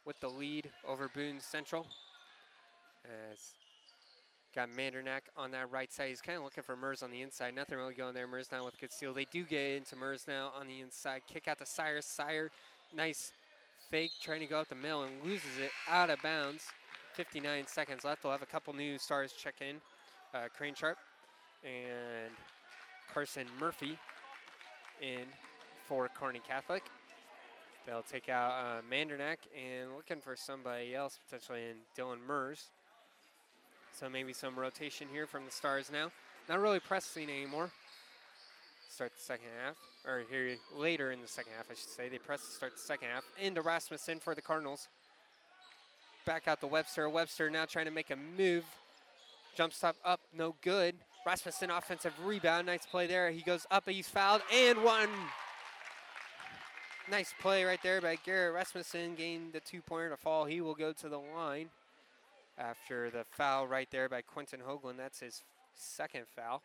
[0.04, 1.86] with the lead over Boone Central.
[3.04, 3.54] As
[4.54, 6.08] got Mandernack on that right side.
[6.08, 7.54] He's kind of looking for Mers on the inside.
[7.54, 8.26] Nothing really going there.
[8.26, 9.14] Mers now with good steal.
[9.14, 11.22] They do get into Mers now on the inside.
[11.32, 12.00] Kick out to Sire.
[12.02, 12.50] Sire,
[12.94, 13.32] nice
[13.90, 16.64] fake, trying to go up the middle and loses it out of bounds.
[17.14, 18.22] 59 seconds left.
[18.22, 19.76] We'll have a couple new stars check in.
[20.32, 20.96] Uh, Crane Sharp
[21.64, 22.32] and
[23.12, 23.98] Carson Murphy
[25.02, 25.24] in
[25.86, 26.84] for Kearney Catholic.
[27.86, 32.66] They'll take out uh, Mandernack and looking for somebody else, potentially in Dylan Mers.
[33.92, 36.12] So maybe some rotation here from the Stars now.
[36.48, 37.70] Not really pressing anymore.
[38.88, 39.76] Start the second half,
[40.06, 42.08] or here later in the second half, I should say.
[42.08, 43.24] They press to start the second half.
[43.40, 44.88] Into Rasmussen for the Cardinals.
[46.24, 47.08] Back out to Webster.
[47.08, 48.64] Webster now trying to make a move.
[49.56, 50.94] Jump stop up, no good.
[51.26, 52.66] Rasmussen offensive rebound.
[52.66, 53.30] Nice play there.
[53.30, 55.08] He goes up, he's fouled, and one.
[57.10, 59.16] Nice play right there by Garrett Rasmussen.
[59.16, 60.44] Gained the two-pointer to fall.
[60.44, 61.68] He will go to the line
[62.56, 64.96] after the foul right there by Quentin Hoagland.
[64.96, 65.42] That's his
[65.74, 66.62] second foul.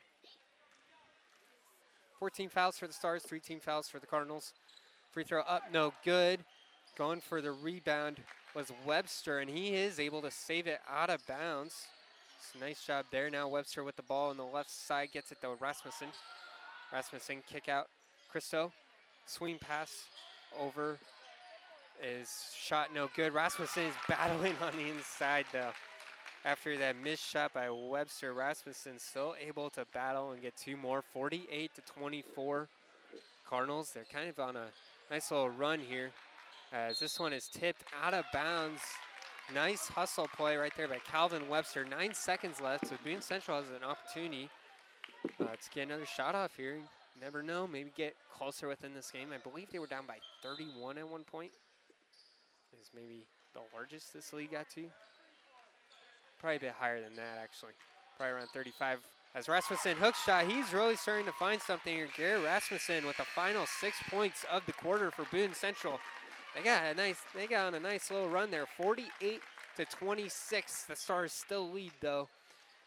[2.19, 4.53] 14 fouls for the Stars, three team fouls for the Cardinals.
[5.11, 6.39] Free throw up, no good.
[6.97, 8.19] Going for the rebound
[8.55, 11.87] was Webster, and he is able to save it out of bounds.
[12.39, 13.29] It's a nice job there.
[13.29, 16.07] Now Webster with the ball on the left side gets it to Rasmussen.
[16.93, 17.87] Rasmussen kick out.
[18.29, 18.71] Christo,
[19.25, 20.05] swing pass
[20.59, 20.97] over
[22.03, 23.33] is shot no good.
[23.33, 25.71] Rasmussen is battling on the inside though.
[26.45, 31.03] After that missed shot by Webster, Rasmussen still able to battle and get two more.
[31.11, 32.69] 48 to 24
[33.49, 33.91] Cardinals.
[33.91, 34.67] They're kind of on a
[35.11, 36.11] nice little run here
[36.71, 38.81] as this one is tipped out of bounds
[39.53, 41.85] Nice hustle play right there by Calvin Webster.
[41.85, 44.49] Nine seconds left, so Boone Central has an opportunity
[45.39, 46.79] uh, to get another shot off here.
[47.21, 49.29] Never know, maybe get closer within this game.
[49.33, 51.51] I believe they were down by 31 at one point.
[52.81, 54.85] Is maybe the largest this league got to.
[56.39, 57.73] Probably a bit higher than that, actually.
[58.17, 58.99] Probably around 35.
[59.35, 62.07] As Rasmussen hook shot, he's really starting to find something here.
[62.15, 65.99] Garrett Rasmussen with the final six points of the quarter for Boone Central.
[66.55, 69.41] They got a nice, they got on a nice little run there, 48
[69.75, 70.83] to 26.
[70.83, 72.29] The Stars still lead though,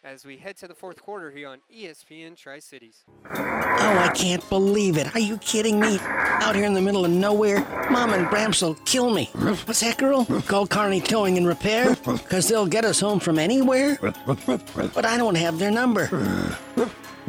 [0.04, 3.04] as we head to the fourth quarter here on ESPN Tri Cities.
[3.30, 5.14] Oh, I can't believe it.
[5.14, 5.98] Are you kidding me?
[6.00, 9.30] Out here in the middle of nowhere, Mom and Bramps will kill me.
[9.34, 10.24] What's that, girl?
[10.46, 11.96] Call Kearney Towing and Repair?
[11.96, 13.98] Because they'll get us home from anywhere?
[14.00, 16.08] But I don't have their number.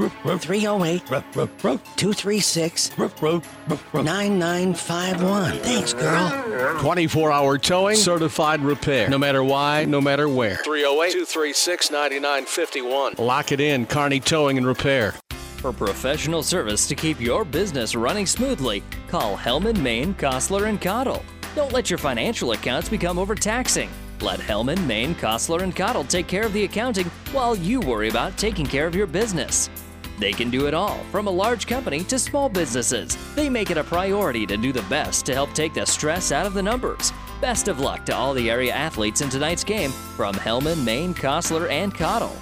[0.08, 5.58] 308 236 9951.
[5.60, 6.80] Thanks, girl.
[6.80, 9.10] 24 hour towing, certified repair.
[9.10, 10.56] No matter why, no matter where.
[10.58, 13.16] 308 236 9951.
[13.18, 15.16] Lock it in, Kearney Towing and Repair.
[15.58, 21.24] For professional service to keep your business running smoothly, call Hellman, Maine, Kostler, and Cottle.
[21.56, 23.90] Don't let your financial accounts become overtaxing.
[24.22, 28.38] Let Hellman, Maine, Kostler, and Cottle take care of the accounting while you worry about
[28.38, 29.70] taking care of your business.
[30.20, 33.18] They can do it all, from a large company to small businesses.
[33.36, 36.46] They make it a priority to do the best to help take the stress out
[36.46, 37.14] of the numbers.
[37.40, 41.70] Best of luck to all the area athletes in tonight's game from Hellman, Maine, Kostler,
[41.70, 42.36] and Cottle.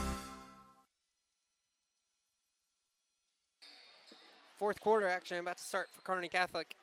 [4.58, 6.76] Fourth quarter action about to start for Kearney Catholic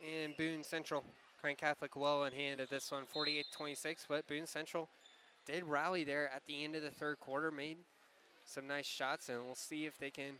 [0.00, 1.02] and Boone Central.
[1.40, 4.90] Kearney Catholic well in hand at this one, 48-26, but Boone Central
[5.46, 7.78] did rally there at the end of the third quarter, made
[8.44, 10.34] some nice shots, and we'll see if they can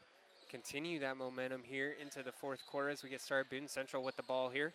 [0.50, 3.48] continue that momentum here into the fourth quarter as we get started.
[3.50, 4.72] Boone Central with the ball here.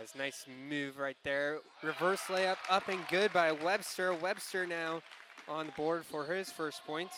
[0.00, 1.58] As nice move right there.
[1.82, 4.14] Reverse layup up and good by Webster.
[4.14, 5.02] Webster now
[5.48, 7.16] on the board for his first points.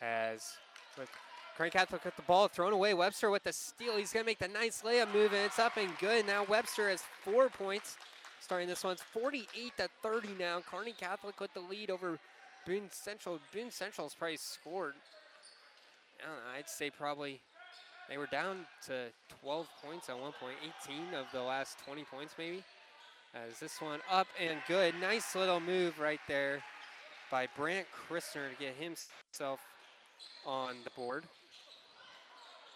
[0.00, 0.52] As
[0.96, 1.08] with
[1.56, 2.94] Kearney Catholic with the ball thrown away.
[2.94, 3.96] Webster with the steal.
[3.96, 6.24] He's going to make the nice layup move, and it's up and good.
[6.24, 7.96] Now Webster has four points.
[8.42, 10.60] Starting this one's 48 to 30 now.
[10.68, 12.18] Kearney Catholic with the lead over
[12.66, 13.38] Boone Central.
[13.54, 14.94] Boone Central's probably scored.
[16.20, 17.40] I don't know, I'd say probably
[18.08, 19.06] they were down to
[19.42, 20.56] 12 points at one point,
[20.88, 22.64] 18 of the last 20 points maybe.
[23.32, 24.94] Uh, As this one up and good.
[25.00, 26.62] Nice little move right there
[27.30, 29.60] by Brant Christner to get himself
[30.44, 31.24] on the board.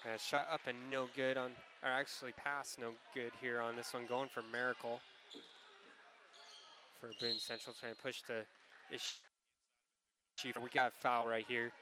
[0.08, 1.50] And shot up and no good on,
[1.82, 5.00] or actually pass no good here on this one, going for Miracle.
[7.00, 8.44] For Boone Central, trying to push the
[8.90, 10.52] issue.
[10.62, 11.72] We got a foul right here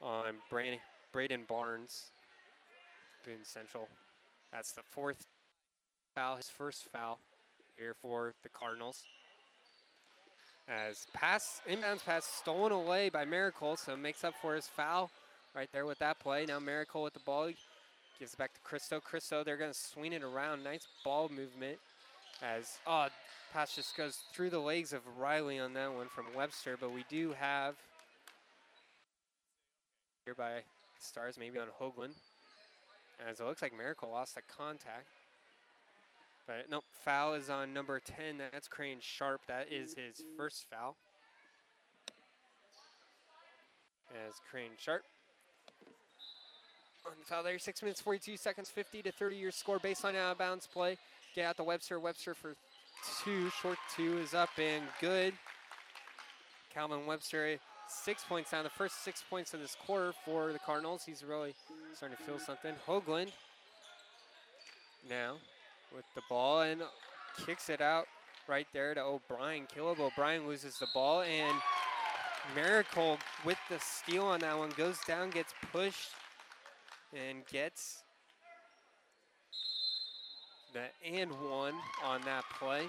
[0.00, 2.10] on Braden Barnes.
[3.24, 3.88] Boone Central.
[4.52, 5.26] That's the fourth
[6.14, 7.18] foul, his first foul
[7.76, 9.02] here for the Cardinals.
[10.68, 15.10] As pass, inbounds pass stolen away by Miracle, so makes up for his foul
[15.54, 16.46] right there with that play.
[16.46, 17.50] Now Miracle with the ball,
[18.18, 19.00] gives it back to Christo.
[19.00, 20.64] Christo, they're going to swing it around.
[20.64, 21.78] Nice ball movement
[22.42, 23.08] as, oh,
[23.52, 27.04] pass just goes through the legs of Riley on that one from Webster, but we
[27.08, 27.74] do have
[30.24, 30.60] here by
[30.98, 32.14] Stars, maybe on Hoagland.
[33.26, 35.06] As it looks like Miracle lost the contact.
[36.46, 38.38] But nope, foul is on number 10.
[38.52, 39.40] That's Crane Sharp.
[39.48, 40.96] That is his first foul.
[44.26, 45.02] As Crane Sharp
[47.06, 47.58] on the foul there.
[47.58, 49.78] Six minutes, 42 seconds, 50 to 30 your score.
[49.78, 50.96] Baseline out of bounds play.
[51.36, 52.00] Get out the Webster.
[52.00, 52.56] Webster for
[53.22, 53.50] two.
[53.50, 55.34] Short two is up and good.
[56.72, 57.58] Calvin Webster,
[57.88, 58.64] six points down.
[58.64, 61.04] The first six points of this quarter for the Cardinals.
[61.04, 61.54] He's really
[61.94, 62.74] starting to feel something.
[62.88, 63.32] Hoagland
[65.10, 65.34] now
[65.94, 66.80] with the ball and
[67.44, 68.06] kicks it out
[68.48, 69.66] right there to O'Brien.
[69.66, 71.54] Caleb O'Brien loses the ball and
[72.54, 76.12] Miracle with the steal on that one goes down, gets pushed,
[77.12, 78.04] and gets
[81.04, 81.74] and one
[82.04, 82.86] on that play.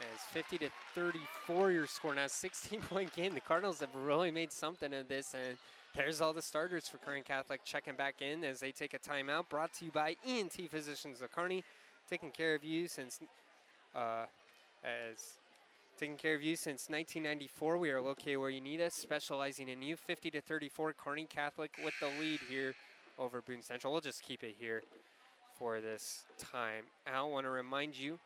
[0.00, 3.34] As 50 to 34 your score now, 16 point game.
[3.34, 5.56] The Cardinals have really made something of this and
[5.96, 9.48] there's all the starters for Kearney Catholic checking back in as they take a timeout.
[9.48, 11.64] Brought to you by ENT Physicians of Kearney,
[12.08, 13.20] taking care of you since
[13.96, 14.26] uh,
[14.84, 15.38] as
[15.98, 17.78] taking care of you since 1994.
[17.78, 19.96] We are located where you need us, specializing in you.
[19.96, 22.74] 50 to 34, Kearney Catholic with the lead here
[23.18, 23.92] over Boone Central.
[23.92, 24.82] We'll just keep it here
[25.58, 26.84] for this time.
[27.12, 28.18] I want to remind you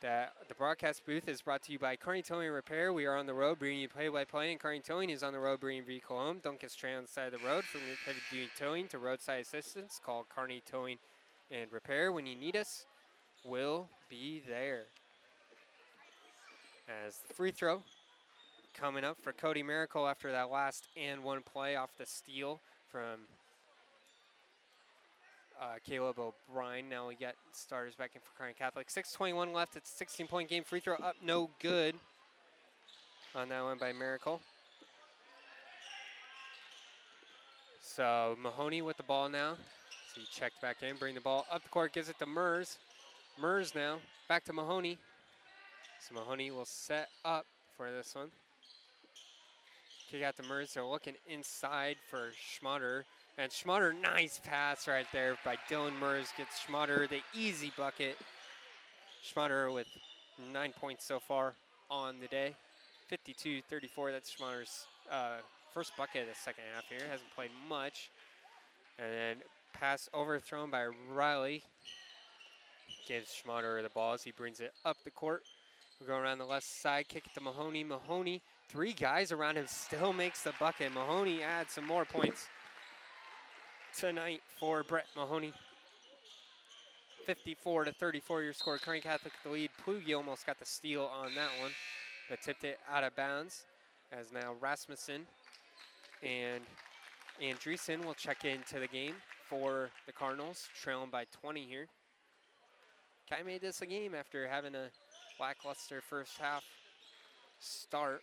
[0.00, 2.92] that the broadcast booth is brought to you by Kearney Towing Repair.
[2.92, 5.60] We are on the road bringing you play-by-play, and Kearney Towing is on the road
[5.60, 6.40] bringing vehicle home.
[6.42, 7.64] Don't get stranded on the side of the road.
[7.64, 10.98] From heavy-duty towing to roadside assistance, call Kearney Towing
[11.50, 12.86] and Repair when you need us.
[13.44, 14.84] We'll be there.
[17.06, 17.82] As the free throw
[18.74, 23.26] coming up for Cody Miracle after that last and one play off the steal from
[25.60, 26.88] uh, Caleb O'Brien.
[26.88, 28.88] Now we got starters back in for Kearney Catholic.
[28.88, 29.76] 6.21 left.
[29.76, 30.64] It's a 16 point game.
[30.64, 31.94] Free throw up, no good
[33.34, 34.40] on that one by Miracle.
[37.80, 39.54] So Mahoney with the ball now.
[40.14, 42.78] So he checked back in, bring the ball up the court, gives it to Mers.
[43.40, 43.98] Mers now,
[44.28, 44.98] back to Mahoney.
[46.00, 47.46] So Mahoney will set up
[47.76, 48.30] for this one.
[50.10, 50.42] Kick out to.
[50.72, 53.02] They're looking inside for Schmutter.
[53.36, 56.28] And Schmutter, nice pass right there by Dylan Mers.
[56.34, 58.16] Gets Schmutter the easy bucket.
[59.22, 59.86] Schmutter with
[60.50, 61.52] nine points so far
[61.90, 62.54] on the day.
[63.12, 65.36] 52-34, that's Schmutter's uh,
[65.74, 67.06] first bucket of the second half here.
[67.10, 68.10] Hasn't played much.
[68.98, 69.36] And then
[69.74, 71.62] pass overthrown by Riley.
[73.06, 75.42] Gives Schmutter the ball as he brings it up the court.
[76.00, 77.84] We go around the left side, kick it to Mahoney.
[77.84, 80.92] Mahoney, three guys around him, still makes the bucket.
[80.92, 82.46] Mahoney adds some more points
[83.96, 85.52] tonight for Brett Mahoney.
[87.26, 88.78] 54 to 34 your score.
[88.78, 89.70] Kearney Catholic the lead.
[89.84, 91.72] Plugi almost got the steal on that one,
[92.30, 93.64] but tipped it out of bounds.
[94.10, 95.26] As now Rasmussen
[96.22, 96.62] and
[97.42, 99.14] Andreessen will check into the game
[99.48, 101.86] for the Cardinals, trailing by 20 here.
[103.28, 104.88] Kai made this a game after having a
[105.38, 106.64] lackluster first half
[107.58, 108.22] start.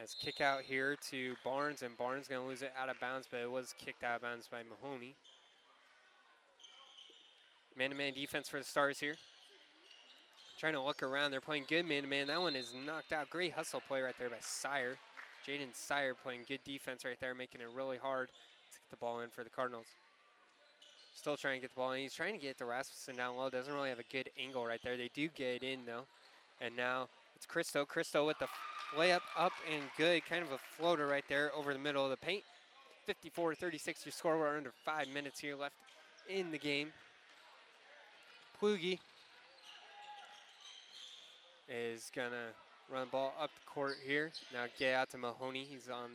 [0.00, 3.28] As kick out here to Barnes, and Barnes going to lose it out of bounds,
[3.30, 5.14] but it was kicked out of bounds by Mahoney.
[7.76, 9.14] Man-to-man defense for the Stars here.
[10.58, 11.30] Trying to look around.
[11.30, 12.26] They're playing good man-to-man.
[12.26, 13.30] That one is knocked out.
[13.30, 14.96] Great hustle play right there by Sire.
[15.46, 19.20] Jaden Sire playing good defense right there, making it really hard to get the ball
[19.20, 19.86] in for the Cardinals.
[21.14, 22.00] Still trying to get the ball in.
[22.00, 23.50] He's trying to get the Rasmussen down low.
[23.50, 24.96] Doesn't really have a good angle right there.
[24.96, 26.04] They do get it in, though.
[26.60, 27.84] And now it's Christo.
[27.84, 28.48] Christo with the
[28.96, 30.24] layup up and good.
[30.26, 32.42] Kind of a floater right there over the middle of the paint.
[33.08, 34.38] 54-36 your score.
[34.38, 35.74] We're under five minutes here left
[36.28, 36.92] in the game.
[38.60, 38.98] Plugi
[41.68, 44.30] is going to run the ball up the court here.
[44.52, 45.66] Now get out to Mahoney.
[45.68, 46.10] He's on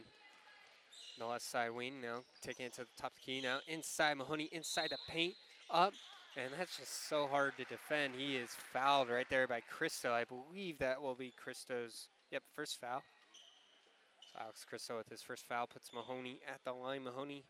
[1.18, 2.20] the left side wing now.
[2.42, 3.60] Taking it to the top of the key now.
[3.68, 5.34] Inside Mahoney, inside the paint,
[5.70, 5.94] up.
[6.38, 8.14] And that's just so hard to defend.
[8.16, 10.12] He is fouled right there by Christo.
[10.14, 13.04] I believe that will be Christo's, yep, first foul.
[14.40, 17.04] Alex Christo with his first foul puts Mahoney at the line.
[17.04, 17.44] Mahoney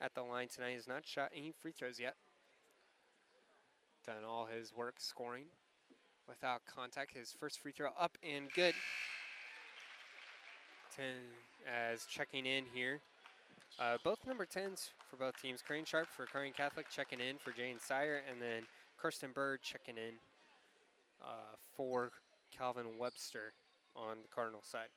[0.00, 2.16] at the line tonight has not shot any free throws yet.
[4.04, 5.44] Done all his work scoring
[6.28, 7.16] without contact.
[7.16, 8.74] His first free throw up and good.
[10.96, 11.04] 10
[11.66, 13.00] as checking in here.
[13.78, 15.62] Uh, both number 10s for both teams.
[15.62, 18.64] Crane Sharp for Kearney Catholic checking in for Jane Sire, and then
[19.00, 20.14] Carson Bird checking in
[21.22, 22.10] uh, for
[22.56, 23.54] Calvin Webster
[23.96, 24.88] on the Cardinal side.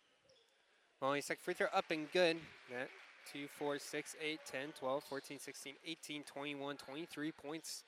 [1.02, 2.38] Only second free throw up and good.
[2.72, 2.90] That
[3.34, 7.84] 2, 4, 6, 8, 10, 12, 14, 16, 18, 21, 23 points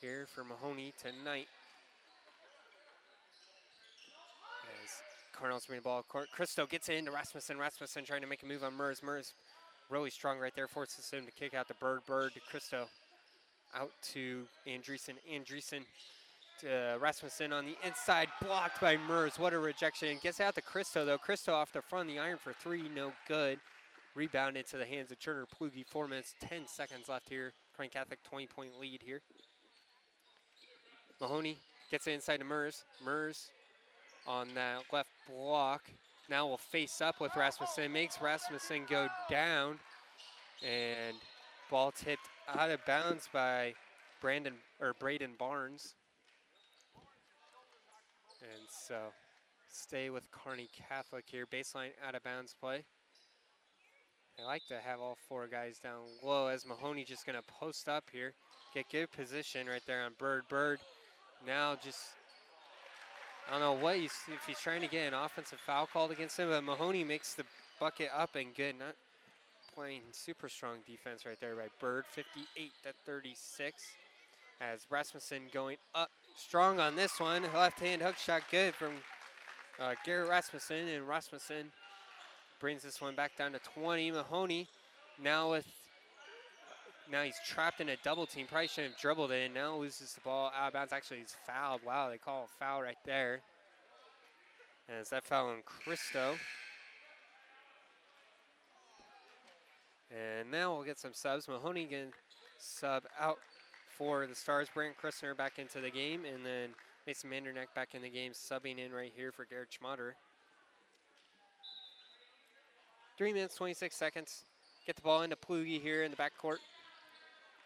[0.00, 1.48] here for Mahoney tonight.
[4.82, 4.90] As
[5.32, 6.28] Cardinals bring the ball court.
[6.32, 7.58] Christo gets it into Rasmussen.
[7.58, 9.02] Rasmussen trying to make a move on Mers.
[9.02, 9.34] Mers
[9.90, 10.68] really strong right there.
[10.68, 12.00] Forces him to kick out the Bird.
[12.06, 12.86] Bird to Christo.
[13.74, 15.14] Out to Andreessen.
[15.30, 15.84] Andreessen
[16.60, 18.28] to Rasmussen on the inside.
[18.42, 19.38] Blocked by Mers.
[19.38, 20.18] What a rejection.
[20.22, 21.18] Gets out to Christo though.
[21.18, 22.88] Christo off the front of the iron for three.
[22.94, 23.58] No good.
[24.14, 25.84] Rebounded to the hands of Turner Plugi.
[25.86, 27.52] Four minutes, 10 seconds left here.
[27.76, 29.20] Kearney Catholic 20 point lead here.
[31.20, 31.58] Mahoney
[31.90, 32.84] gets it inside to Mers.
[33.04, 33.50] Mers
[34.26, 35.82] on that left block.
[36.28, 37.92] Now will face up with Rasmussen.
[37.92, 39.78] Makes Rasmussen go down.
[40.66, 41.16] And
[41.70, 43.74] ball tipped out of bounds by
[44.20, 45.94] Brandon or Braden Barnes.
[48.54, 48.96] And so
[49.70, 51.46] stay with Kearney Catholic here.
[51.46, 52.84] Baseline out of bounds play.
[54.38, 57.88] I like to have all four guys down low as Mahoney just going to post
[57.88, 58.34] up here.
[58.74, 60.42] Get good position right there on Bird.
[60.48, 60.78] Bird
[61.46, 62.00] now just,
[63.48, 66.38] I don't know what he's, if he's trying to get an offensive foul called against
[66.38, 67.44] him, but Mahoney makes the
[67.80, 68.78] bucket up and good.
[68.78, 68.94] Not
[69.74, 73.82] playing super strong defense right there by Bird, 58 to 36.
[74.60, 77.42] As Rasmussen going up strong on this one.
[77.54, 78.92] Left hand hook shot good from
[79.80, 81.70] uh, Garrett Rasmussen, and Rasmussen
[82.60, 84.10] brings this one back down to 20.
[84.12, 84.68] Mahoney
[85.22, 85.66] now with
[87.10, 88.46] now he's trapped in a double team.
[88.48, 89.52] Probably shouldn't have dribbled it.
[89.54, 90.92] Now loses the ball out of bounds.
[90.92, 91.80] Actually, he's fouled.
[91.86, 93.40] Wow, they call a foul right there.
[94.88, 96.36] And it's that foul on Christo.
[100.10, 101.48] And now we'll get some subs.
[101.48, 102.08] Mahoney again
[102.58, 103.38] sub out
[103.96, 104.68] for the Stars.
[104.72, 106.70] Brant Christner back into the game, and then
[107.06, 110.12] Mason Mandernack back in the game, subbing in right here for Garrett Schmaderer.
[113.16, 114.42] Three minutes, 26 seconds.
[114.86, 116.58] Get the ball into Plugi here in the backcourt.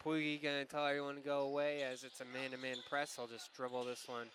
[0.03, 3.17] Plugi gonna tell everyone to go away as it's a man-to-man press.
[3.19, 4.27] I'll just dribble this one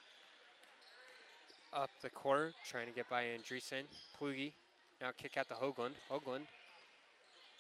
[1.73, 3.83] up the court, trying to get by Andreessen.
[4.21, 4.53] Plugi
[5.01, 5.95] now kick out to Hoagland.
[6.11, 6.47] Hoagland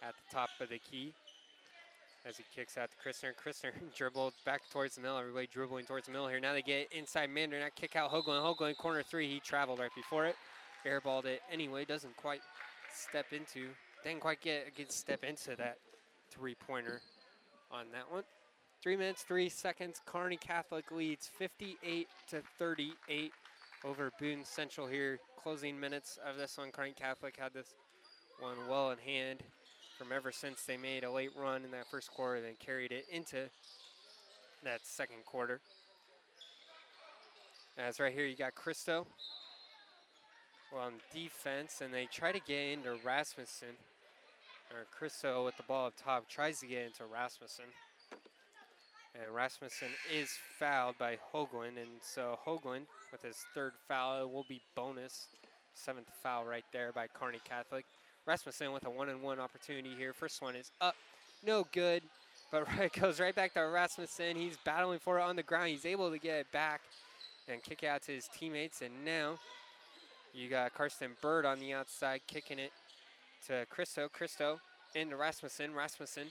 [0.02, 1.12] at the top of the key
[2.26, 3.32] as he kicks out to Christner.
[3.34, 5.18] Christner dribbled back towards the middle.
[5.18, 6.40] Everybody dribbling towards the middle here.
[6.40, 8.42] Now they get inside Mandernack, kick out Hoagland.
[8.42, 9.28] Hoagland corner three.
[9.28, 10.36] He traveled right before it.
[10.84, 11.84] Airballed it anyway.
[11.84, 12.40] Doesn't quite
[12.92, 13.68] step into.
[14.04, 15.78] Didn't quite get a good step into that
[16.30, 17.00] three-pointer
[17.70, 18.24] on that one.
[18.82, 20.00] Three minutes, three seconds.
[20.04, 23.32] Kearney Catholic leads 58 to 38
[23.84, 25.18] over Boone Central here.
[25.42, 26.70] Closing minutes of this one.
[26.70, 27.74] Kearney Catholic had this
[28.40, 29.42] one well in hand
[29.96, 33.06] from ever since they made a late run in that first quarter, then carried it
[33.10, 33.48] into
[34.62, 35.60] that second quarter.
[37.78, 39.06] As right here, you got Christo
[40.76, 43.76] on defense, and they try to get into Rasmussen.
[44.72, 47.66] Or Christo with the ball up top tries to get into Rasmussen.
[49.14, 54.60] And Rasmussen is fouled by Hoagland, and so Hoagland with his third foul will be
[54.74, 55.28] bonus.
[55.74, 57.84] Seventh foul right there by Kearney Catholic.
[58.26, 60.12] Rasmussen with a one-and-one opportunity here.
[60.12, 60.96] First one is up,
[61.46, 62.02] no good,
[62.50, 64.36] but right goes right back to Rasmussen.
[64.36, 65.68] He's battling for it on the ground.
[65.68, 66.80] He's able to get it back
[67.48, 69.38] and kick out to his teammates, and now
[70.34, 72.72] you got Carson Bird on the outside kicking it
[73.46, 74.08] to Christo.
[74.08, 74.60] Christo
[74.94, 75.72] into Rasmussen.
[75.72, 76.26] Rasmussen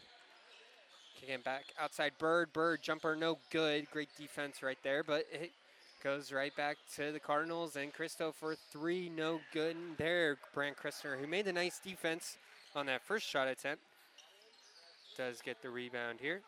[1.20, 2.52] kicking back outside Bird.
[2.52, 3.90] Bird jumper no good.
[3.92, 5.52] Great defense right there, but it
[6.06, 9.76] goes right back to the Cardinals and Christo for three no good.
[9.76, 12.38] And there, Brant Christner, who made the nice defense
[12.76, 13.82] on that first shot attempt,
[15.18, 16.42] does get the rebound here.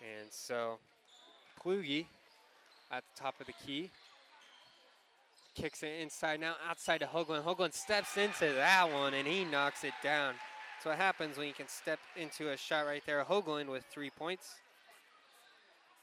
[0.00, 0.78] And so
[1.62, 2.06] Plugi
[2.90, 3.90] at the top of the key
[5.54, 7.44] kicks it inside now outside to Hoagland.
[7.44, 10.32] Hoagland steps into that one and he knocks it down.
[10.76, 13.22] That's what happens when you can step into a shot right there.
[13.22, 14.54] Hoagland with three points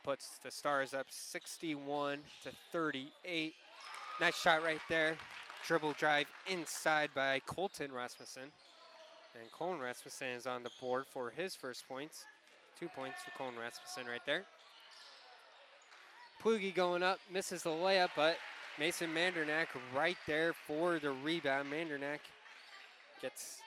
[0.07, 3.53] puts the Stars up 61 to 38.
[4.21, 5.17] Nice shot right there.
[5.67, 8.43] Dribble drive inside by Colton Rasmussen.
[9.37, 12.23] And Colton Rasmussen is on the board for his first points.
[12.79, 14.45] Two points for Colton Rasmussen right there.
[16.41, 18.37] Plugi going up, misses the layup, but
[18.79, 21.67] Mason Mandernack right there for the rebound.
[21.69, 22.19] Mandernack
[23.21, 23.59] gets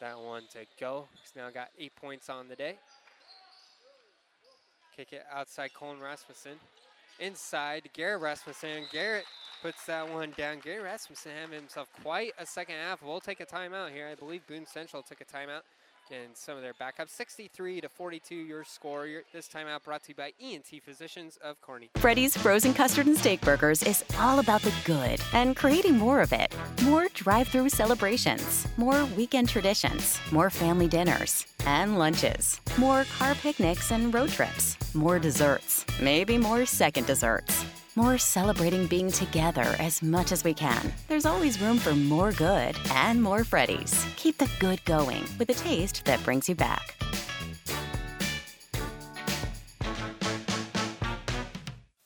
[0.00, 1.06] that one to go.
[1.20, 2.76] He's now got eight points on the day.
[4.96, 6.52] Kick it outside Colin Rasmussen.
[7.20, 8.84] Inside Garrett Rasmussen.
[8.90, 9.26] Garrett
[9.60, 10.58] puts that one down.
[10.60, 13.02] Garrett Rasmussen having himself quite a second half.
[13.02, 14.08] We'll take a timeout here.
[14.10, 15.62] I believe Boone Central took a timeout
[16.10, 17.10] and some of their backups.
[17.10, 19.06] 63 to 42 your score.
[19.06, 21.90] Your, this timeout brought to you by ENT Physicians of Kearney.
[21.96, 26.32] Freddy's Frozen Custard and Steak Burgers is all about the good and creating more of
[26.32, 26.54] it.
[26.82, 34.14] More drive-through celebrations, more weekend traditions, more family dinners and lunches, more car picnics and
[34.14, 37.64] road trips, more desserts, maybe more second desserts.
[37.98, 40.92] More celebrating being together as much as we can.
[41.08, 44.06] There's always room for more good and more Freddy's.
[44.16, 46.94] Keep the good going with a taste that brings you back.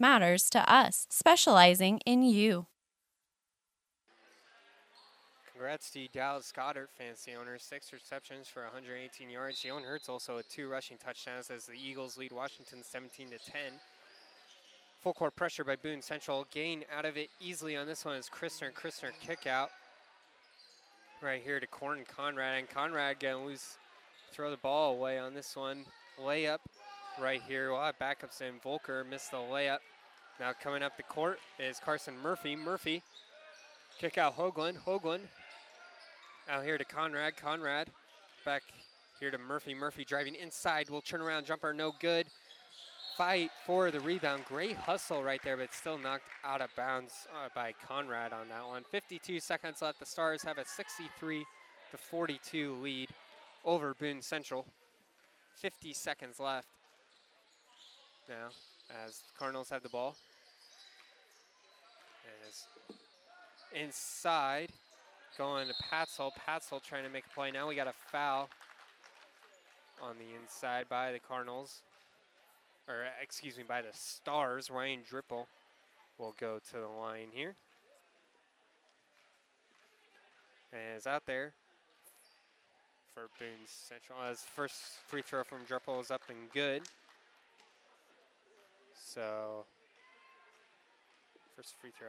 [0.00, 2.66] matters to us, specializing in you.
[5.50, 7.58] Congrats to Dallas Goedert, fancy owner.
[7.58, 9.62] Six receptions for 118 yards.
[9.62, 13.60] Jalen Hurts also with two rushing touchdowns as the Eagles lead Washington 17 to 10.
[15.02, 16.46] Full court pressure by Boone Central.
[16.52, 18.72] Gain out of it easily on this one is Christner.
[18.72, 19.70] Christner kick out
[21.22, 22.58] right here to Corn Conrad.
[22.58, 23.78] And Conrad gonna lose,
[24.32, 25.86] throw the ball away on this one.
[26.20, 26.58] Layup
[27.20, 27.70] right here.
[27.70, 28.58] We'll have backups in.
[28.62, 29.78] Volker missed the layup.
[30.40, 32.56] Now coming up the court is Carson Murphy.
[32.56, 33.02] Murphy
[33.98, 34.78] kick out Hoagland.
[34.84, 35.20] Hoagland
[36.48, 37.36] out here to Conrad.
[37.36, 37.88] Conrad
[38.44, 38.62] back
[39.20, 39.74] here to Murphy.
[39.74, 40.90] Murphy driving inside.
[40.90, 41.72] Will turn around jumper.
[41.72, 42.26] No good.
[43.16, 44.44] Fight for the rebound.
[44.48, 48.66] Great hustle right there, but still knocked out of bounds uh, by Conrad on that
[48.66, 48.82] one.
[48.90, 50.00] 52 seconds left.
[50.00, 51.44] The Stars have a 63
[51.92, 53.08] to 42 lead
[53.64, 54.66] over Boone Central.
[55.54, 56.66] 50 seconds left
[58.28, 58.48] now
[59.04, 60.16] as the Cardinals have the ball.
[62.48, 62.66] As
[63.74, 64.70] inside,
[65.36, 66.30] going to Patzel.
[66.46, 67.50] Patzel trying to make a play.
[67.50, 68.48] Now we got a foul
[70.02, 71.80] on the inside by the Cardinals,
[72.88, 74.70] or excuse me, by the Stars.
[74.70, 75.46] Ryan Dripple
[76.18, 77.54] will go to the line here.
[80.72, 81.52] And is out there
[83.14, 84.18] for Boone Central.
[84.28, 84.74] As first
[85.06, 86.82] free throw from Dripple is up and good.
[89.04, 89.66] So
[91.54, 92.08] first free throw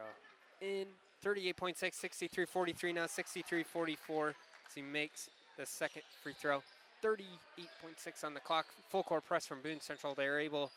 [0.62, 0.88] in
[1.24, 4.36] 38.6, 63-43 now 63-44 as
[4.74, 6.62] he makes the second free throw.
[7.04, 8.66] 38.6 on the clock.
[8.90, 10.16] Full court press from Boone Central.
[10.16, 10.72] They're able,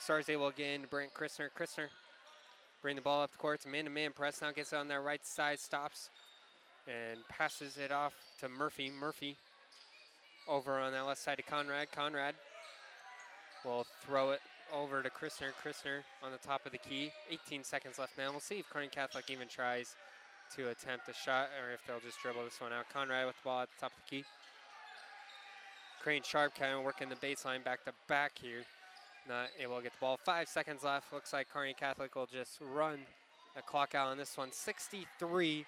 [0.00, 1.48] Stars able again to Brent Christner.
[1.58, 1.88] Christner
[2.80, 3.56] bring the ball up the court.
[3.56, 4.40] It's a man-to-man press.
[4.40, 6.10] Now gets it on their right side, stops,
[6.86, 8.90] and passes it off to Murphy.
[8.98, 9.36] Murphy
[10.48, 11.90] over on that left side to Conrad.
[11.92, 12.34] Conrad
[13.64, 14.40] will throw it
[14.72, 15.50] over to Christner.
[15.64, 17.10] Christner on the top of the key.
[17.30, 18.30] 18 seconds left now.
[18.30, 19.96] We'll see if Kearney Catholic even tries
[20.56, 22.88] to attempt a shot or if they'll just dribble this one out.
[22.92, 24.24] Conrad with the ball at the top of the key.
[26.02, 28.62] Crane Sharp kind of working the baseline back to back here.
[29.28, 30.18] Not able to get the ball.
[30.22, 31.12] Five seconds left.
[31.12, 32.98] Looks like Kearney Catholic will just run
[33.56, 34.52] the clock out on this one.
[34.52, 35.64] 63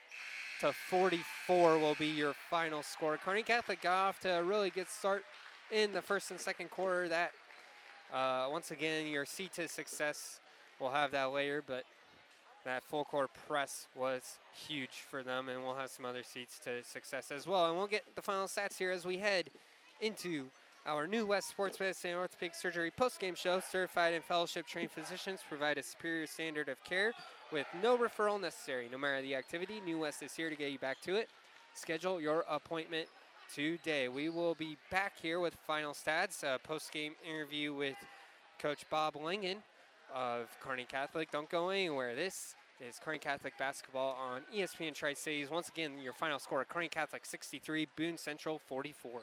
[0.61, 3.17] to 44 will be your final score.
[3.17, 5.25] Kearney Catholic got off to a really good start
[5.71, 7.09] in the first and second quarter.
[7.09, 7.33] That
[8.13, 10.41] uh, once again, your seat to success
[10.81, 11.85] will have that layer, but
[12.65, 16.83] that full court press was huge for them, and we'll have some other seats to
[16.83, 17.67] success as well.
[17.67, 19.51] And we'll get the final stats here as we head
[20.01, 20.47] into
[20.85, 23.61] our new West Sports Medicine Orthopedic Surgery post-game show.
[23.61, 27.13] Certified and fellowship trained physicians provide a superior standard of care
[27.53, 28.89] with no referral necessary.
[28.91, 31.29] No matter the activity, New West is here to get you back to it.
[31.75, 33.09] Schedule your appointment
[33.55, 34.09] today.
[34.09, 37.97] We will be back here with final stats, a post-game interview with
[38.59, 39.59] Coach Bob Lingen
[40.15, 41.31] of Kearney Catholic.
[41.31, 42.15] Don't go anywhere.
[42.15, 45.51] This is Kearney Catholic basketball on ESPN Tri-Cities.
[45.51, 49.23] Once again, your final score, Kearney Catholic 63, Boone Central 44.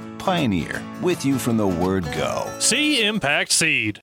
[0.21, 2.47] Pioneer, with you from the word go.
[2.59, 3.99] See Impact Seed.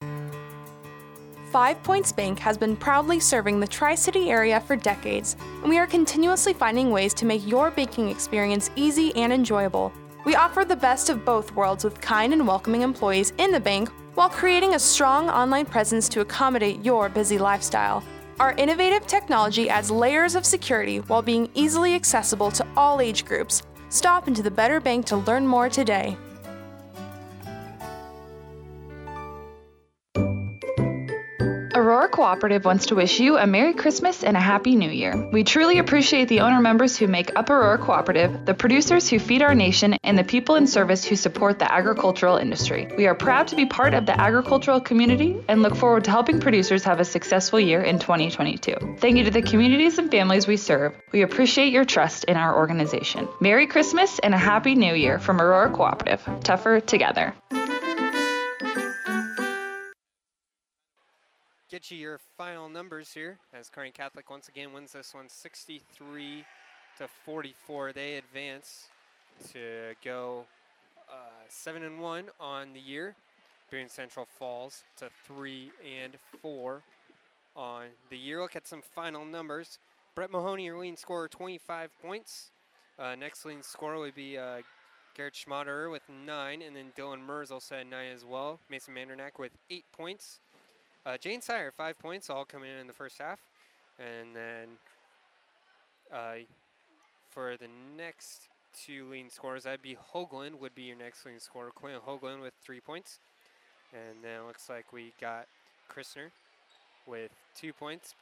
[1.53, 5.79] Five Points Bank has been proudly serving the Tri City area for decades, and we
[5.79, 9.93] are continuously finding ways to make your banking experience easy and enjoyable.
[10.27, 13.89] We offer the best of both worlds with kind and welcoming employees in the bank
[14.17, 18.03] while creating a strong online presence to accommodate your busy lifestyle.
[18.41, 23.63] Our innovative technology adds layers of security while being easily accessible to all age groups.
[23.91, 26.19] Stop into the Better Bank to learn more today.
[31.79, 35.17] Aurora Cooperative wants to wish you a Merry Christmas and a Happy New Year.
[35.31, 39.43] We truly appreciate the owner members who make up Aurora Cooperative, the producers who feed
[39.43, 42.89] our nation, and the people in service who support the agricultural industry.
[42.97, 46.41] We are proud to be part of the agricultural community and look forward to helping
[46.41, 48.97] producers have a successful year in 2022.
[48.99, 50.97] Thank you to the communities and families we serve.
[51.13, 53.29] We appreciate your trust in our organization.
[53.41, 56.29] Merry Christmas and a Happy New Year from Aurora Cooperative.
[56.43, 57.37] Tougher together.
[61.71, 66.45] Get you your final numbers here as Kearney Catholic once again wins this one 63
[66.97, 67.93] to 44.
[67.93, 68.89] They advance
[69.53, 70.47] to go
[71.11, 73.15] uh, 7 and 1 on the year
[73.71, 75.71] Boone Central falls to three
[76.01, 76.83] and four
[77.55, 78.41] on the year.
[78.41, 79.79] Look at some final numbers.
[80.15, 82.51] Brett Mahoney, your leading scorer, 25 points.
[82.99, 84.63] Uh, next leading scorer would be uh,
[85.15, 88.59] Garrett Schmaderer with nine, and then Dylan Mers also had nine as well.
[88.71, 90.41] Mason Mandernack with eight points.
[91.09, 93.39] Uh, Jane Sire, five points, all coming in in the first half.
[93.99, 94.69] And then
[96.13, 96.45] uh,
[97.31, 98.49] for the next
[98.79, 101.71] two leading scorers, that'd be Hoagland would be your next leading scorer.
[101.71, 103.21] Quinn Hoagland with three points.
[103.95, 105.47] And then it looks like we got
[105.91, 106.31] Christner
[107.07, 108.15] with two points,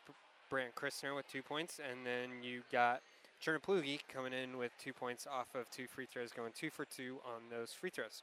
[0.48, 3.00] Brant Christner with two points, and then you got
[3.42, 6.84] Turner Plugi coming in with two points off of two free throws, going two for
[6.84, 8.22] two on those free throws.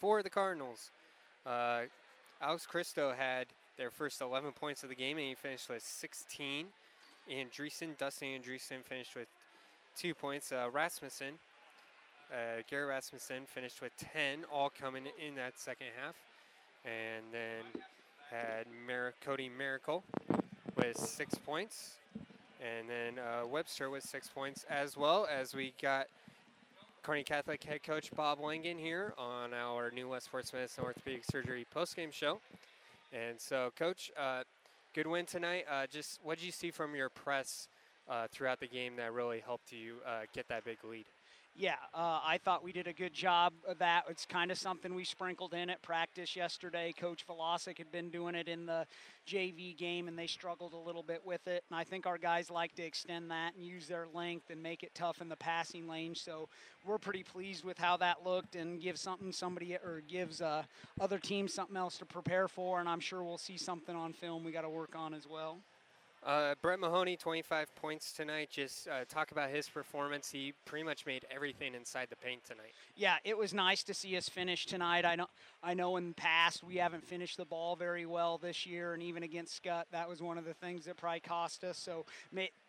[0.00, 0.90] For the Cardinals,
[1.46, 1.82] uh,
[2.40, 3.46] Alex Christo had
[3.76, 6.66] their first 11 points of the game, and he finished with 16.
[7.30, 9.28] Andreessen, Dustin Andreessen finished with
[9.96, 10.52] two points.
[10.52, 11.34] Uh, Rasmussen,
[12.30, 16.14] uh, Gary Rasmussen finished with 10, all coming in that second half.
[16.84, 17.82] And then
[18.30, 20.02] had Mer- Cody Miracle
[20.76, 21.94] with six points.
[22.60, 26.06] And then uh, Webster with six points as well as we got
[27.04, 31.66] Kearney Catholic head coach Bob Langen here on our new West Sports Medicine Orthopedic Surgery
[31.76, 32.40] postgame show.
[33.12, 34.44] And so, Coach, uh,
[34.94, 35.66] good win tonight.
[35.70, 37.68] Uh, just what did you see from your press
[38.08, 41.04] uh, throughout the game that really helped you uh, get that big lead?
[41.56, 44.06] Yeah, uh, I thought we did a good job of that.
[44.10, 46.92] It's kind of something we sprinkled in at practice yesterday.
[46.98, 48.88] Coach Velosic had been doing it in the
[49.24, 51.62] JV game, and they struggled a little bit with it.
[51.70, 54.82] And I think our guys like to extend that and use their length and make
[54.82, 56.16] it tough in the passing lane.
[56.16, 56.48] So
[56.84, 60.64] we're pretty pleased with how that looked and gives something somebody or gives uh,
[61.00, 62.80] other teams something else to prepare for.
[62.80, 65.58] And I'm sure we'll see something on film we got to work on as well.
[66.24, 68.48] Uh, Brett Mahoney, 25 points tonight.
[68.50, 70.30] Just uh, talk about his performance.
[70.30, 72.72] He pretty much made everything inside the paint tonight.
[72.96, 75.04] Yeah, it was nice to see us finish tonight.
[75.04, 75.26] I know,
[75.62, 79.02] I know in the past we haven't finished the ball very well this year, and
[79.02, 81.76] even against Skutt, that was one of the things that probably cost us.
[81.76, 82.06] So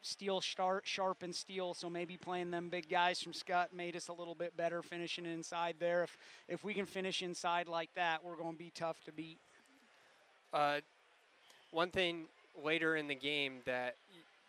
[0.01, 1.73] steel start sharp and steel.
[1.73, 5.25] So maybe playing them big guys from Skutt made us a little bit better finishing
[5.25, 6.03] inside there.
[6.03, 6.17] If
[6.49, 9.39] if we can finish inside like that, we're going to be tough to beat.
[10.51, 10.81] Uh,
[11.71, 12.27] one thing
[12.63, 13.95] later in the game that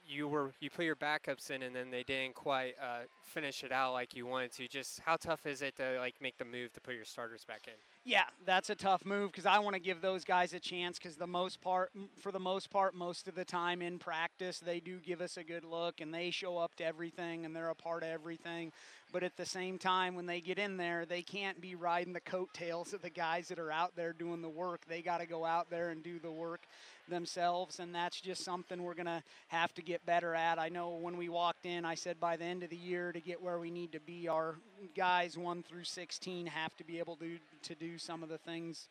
[0.09, 3.73] you were you put your backups in and then they didn't quite uh, finish it
[3.73, 4.69] out like you wanted to.
[4.69, 7.63] Just how tough is it to like make the move to put your starters back
[7.67, 7.75] in?
[8.05, 11.17] Yeah, that's a tough move because I want to give those guys a chance because
[11.17, 14.99] the most part, for the most part, most of the time in practice, they do
[14.99, 18.03] give us a good look and they show up to everything and they're a part
[18.05, 18.73] of everything.
[19.17, 22.21] But at the same time, when they get in there, they can't be riding the
[22.21, 24.83] coattails of the guys that are out there doing the work.
[24.87, 26.67] They got to go out there and do the work
[27.09, 30.59] themselves, and that's just something we're going to have to get better at.
[30.59, 33.21] I know when we walked in, I said by the end of the year to
[33.21, 34.57] get where we need to be, our
[34.95, 38.87] guys 1 through 16 have to be able to, to do some of the things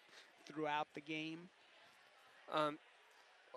[0.48, 1.38] throughout the game.
[2.52, 2.80] Um,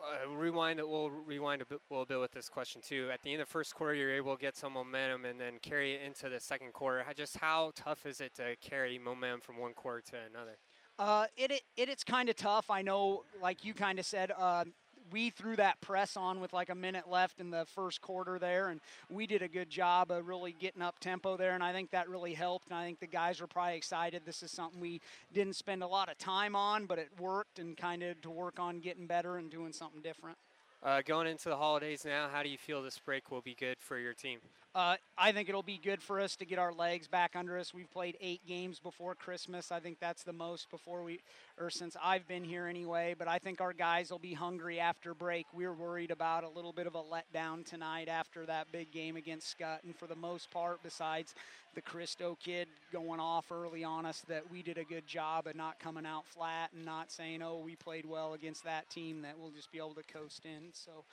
[0.03, 0.81] uh, rewind.
[0.83, 3.09] We'll rewind a, bit, little bit with this question too.
[3.13, 5.55] At the end of the first quarter, you're able to get some momentum and then
[5.63, 7.03] carry it into the second quarter.
[7.07, 10.59] How, just how tough is it to carry momentum from one quarter to another?
[10.99, 12.71] Uh, it, it, it it's kind of tough.
[12.71, 14.65] I know, like you kind of said, uh,
[15.13, 18.69] we threw that press on with like a minute left in the first quarter there,
[18.69, 18.81] and
[19.11, 22.09] we did a good job of really getting up tempo there, and I think that
[22.09, 22.69] really helped.
[22.69, 24.23] And I think the guys were probably excited.
[24.25, 25.01] This is something we
[25.33, 28.59] didn't spend a lot of time on, but it worked, and kind of to work
[28.59, 30.39] on getting better and doing something different.
[30.83, 33.77] Uh, going into the holidays now, how do you feel this break will be good
[33.81, 34.39] for your team?
[34.75, 37.73] Uh, I think it'll be good for us to get our legs back under us.
[37.73, 39.73] We've played eight games before Christmas.
[39.73, 41.21] I think that's the most before we,
[41.59, 43.17] or since I've been here anyway.
[43.19, 45.47] But I think our guys will be hungry after break.
[45.53, 49.59] We're worried about a little bit of a letdown tonight after that big game against
[49.59, 49.85] Skutt.
[49.85, 51.35] And for the most part, besides
[51.75, 55.57] the Christo kid going off early on us, that we did a good job of
[55.57, 59.39] not coming out flat and not saying, oh, we played well against that team, that
[59.39, 60.73] we'll just be able to coast in.
[60.73, 61.05] So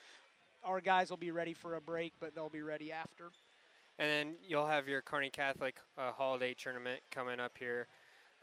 [0.64, 3.32] our guys will be ready for a break, but they'll be ready after.
[3.98, 7.88] And then you'll have your Kearney Catholic uh, holiday tournament coming up here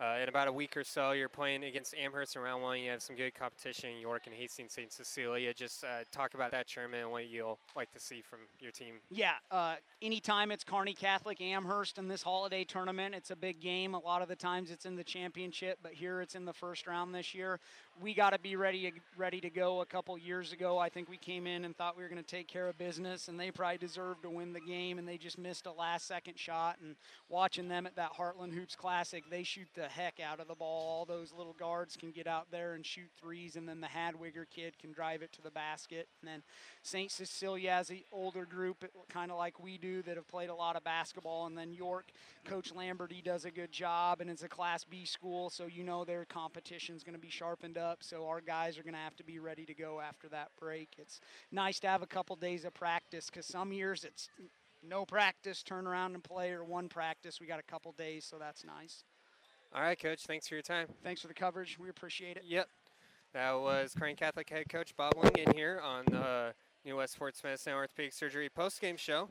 [0.01, 1.13] uh, in about a week or so.
[1.13, 2.81] You're playing against Amherst in round one.
[2.81, 4.93] You have some good competition, York and Hastings St.
[4.93, 5.53] Cecilia.
[5.55, 8.95] Just uh, talk about that tournament and what you'll like to see from your team.
[9.11, 13.95] Yeah, uh, anytime it's Kearney Catholic Amherst in this holiday tournament, it's a big game.
[13.95, 16.87] A lot of the times it's in the championship, but here it's in the first
[16.87, 17.61] round this year.
[18.01, 19.81] We got to be ready ready to go.
[19.81, 22.29] A couple years ago, I think we came in and thought we were going to
[22.29, 25.39] take care of business, and they probably deserved to win the game, and they just
[25.39, 26.79] missed a last-second shot.
[26.83, 26.97] And
[27.29, 30.99] watching them at that Heartland Hoops Classic, they shoot the heck out of the ball.
[30.99, 34.47] All those little guards can get out there and shoot threes, and then the Hadwiger
[34.51, 36.09] kid can drive it to the basket.
[36.21, 36.43] And then
[36.83, 37.11] St.
[37.11, 40.77] Cecilia has an older group, kind of like we do, that have played a lot
[40.77, 42.07] of basketball, and then York,
[42.45, 46.05] Coach Lamberty does a good job, and it's a Class B school, so you know
[46.05, 47.82] their competition is going to be sharpened up.
[48.01, 50.89] So our guys are going to have to be ready to go after that break.
[50.99, 54.29] It's nice to have a couple days of practice because some years it's
[54.83, 57.41] no practice, turn around and play, or one practice.
[57.41, 59.05] We got a couple days, so that's nice.
[59.75, 60.25] All right, Coach.
[60.27, 60.89] Thanks for your time.
[61.03, 61.79] Thanks for the coverage.
[61.79, 62.45] We appreciate it.
[62.47, 62.69] Yep.
[63.33, 66.53] That was Kearney Catholic head coach Bob Lingen here on the
[66.85, 69.31] New West Sports Medicine Orthopedic Surgery post-game show.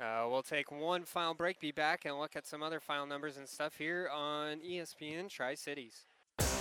[0.00, 3.36] Uh, we'll take one final break, be back, and look at some other final numbers
[3.36, 6.06] and stuff here on ESPN Tri Cities.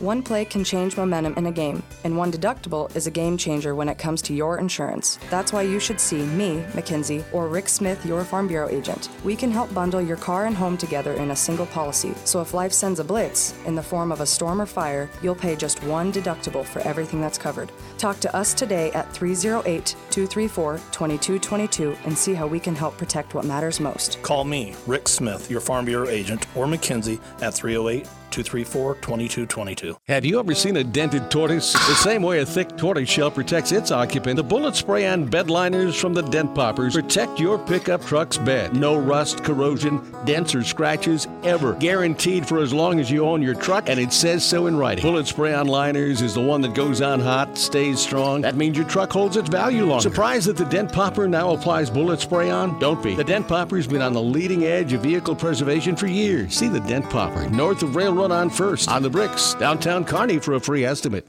[0.00, 3.74] One play can change momentum in a game, and one deductible is a game changer
[3.74, 5.18] when it comes to your insurance.
[5.30, 9.08] That's why you should see me, Mackenzie, or Rick Smith, your Farm Bureau agent.
[9.24, 12.52] We can help bundle your car and home together in a single policy, so if
[12.52, 15.82] life sends a blitz, in the form of a storm or fire, you'll pay just
[15.84, 17.72] one deductible for everything that's covered.
[17.96, 23.32] Talk to us today at 308 234 2222 and see how we can help protect
[23.32, 24.20] what matters most.
[24.20, 28.06] Call me, Rick Smith, your Farm Bureau agent, or Mackenzie at 308
[28.44, 29.96] 234 2222.
[30.08, 31.72] Have you ever seen a dented tortoise?
[31.72, 35.48] The same way a thick tortoise shell protects its occupant, the bullet spray on bed
[35.48, 38.76] liners from the Dent Poppers protect your pickup truck's bed.
[38.76, 41.74] No rust, corrosion, dents, or scratches ever.
[41.74, 45.02] Guaranteed for as long as you own your truck, and it says so in writing.
[45.02, 48.42] Bullet spray on liners is the one that goes on hot, stays strong.
[48.42, 50.02] That means your truck holds its value longer.
[50.02, 52.78] Surprised that the Dent Popper now applies bullet spray on?
[52.78, 53.14] Don't be.
[53.14, 56.54] The Dent Popper's been on the leading edge of vehicle preservation for years.
[56.54, 60.54] See the Dent Popper north of Railroad on First on the Bricks, downtown Kearney for
[60.54, 61.28] a free estimate.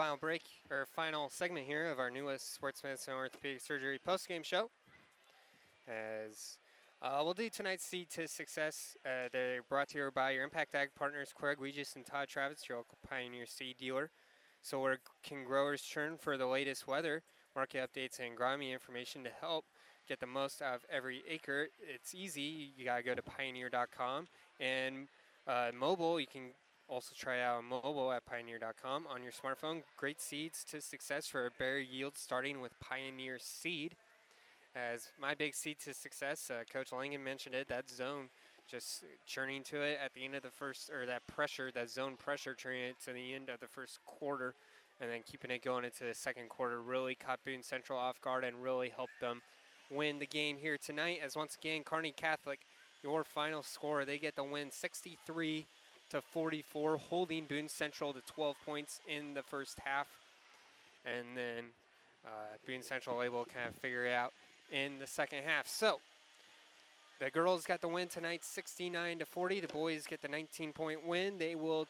[0.00, 4.42] Final break or final segment here of our New West sports medicine orthopedic surgery post-game
[4.42, 4.70] show.
[5.86, 6.56] As
[7.02, 8.96] uh, we'll do tonight's Seed to Success.
[9.04, 12.66] Uh, they're brought to you by your Impact Ag partners, Craig Weegis and Todd Travis,
[12.66, 14.10] your local Pioneer seed dealer.
[14.62, 17.22] So where can growers turn for the latest weather,
[17.54, 19.66] market updates, and agronomy information to help
[20.08, 21.68] get the most out of every acre?
[21.78, 22.72] It's easy.
[22.74, 24.28] You gotta go to pioneer.com
[24.58, 25.08] and
[25.46, 26.18] uh, mobile.
[26.18, 26.52] You can
[26.90, 29.82] also try out mobile at pioneer.com on your smartphone.
[29.96, 33.94] Great seeds to success for a better yield starting with Pioneer Seed.
[34.74, 38.28] As my big seed to success, uh, Coach Langen mentioned it, that zone
[38.68, 42.16] just churning to it at the end of the first, or that pressure, that zone
[42.16, 44.54] pressure turning it to the end of the first quarter
[45.00, 48.44] and then keeping it going into the second quarter really caught Boone Central off guard
[48.44, 49.40] and really helped them
[49.90, 51.20] win the game here tonight.
[51.24, 52.60] As once again, Kearney Catholic,
[53.02, 55.66] your final score, they get the win 63
[56.10, 60.06] to 44, holding Boone Central to 12 points in the first half.
[61.04, 61.64] And then
[62.24, 64.32] uh, Boone Central able to kind of figure it out
[64.70, 65.66] in the second half.
[65.66, 66.00] So
[67.18, 69.60] the girls got the win tonight, 69 to 40.
[69.60, 71.38] The boys get the 19 point win.
[71.38, 71.86] They will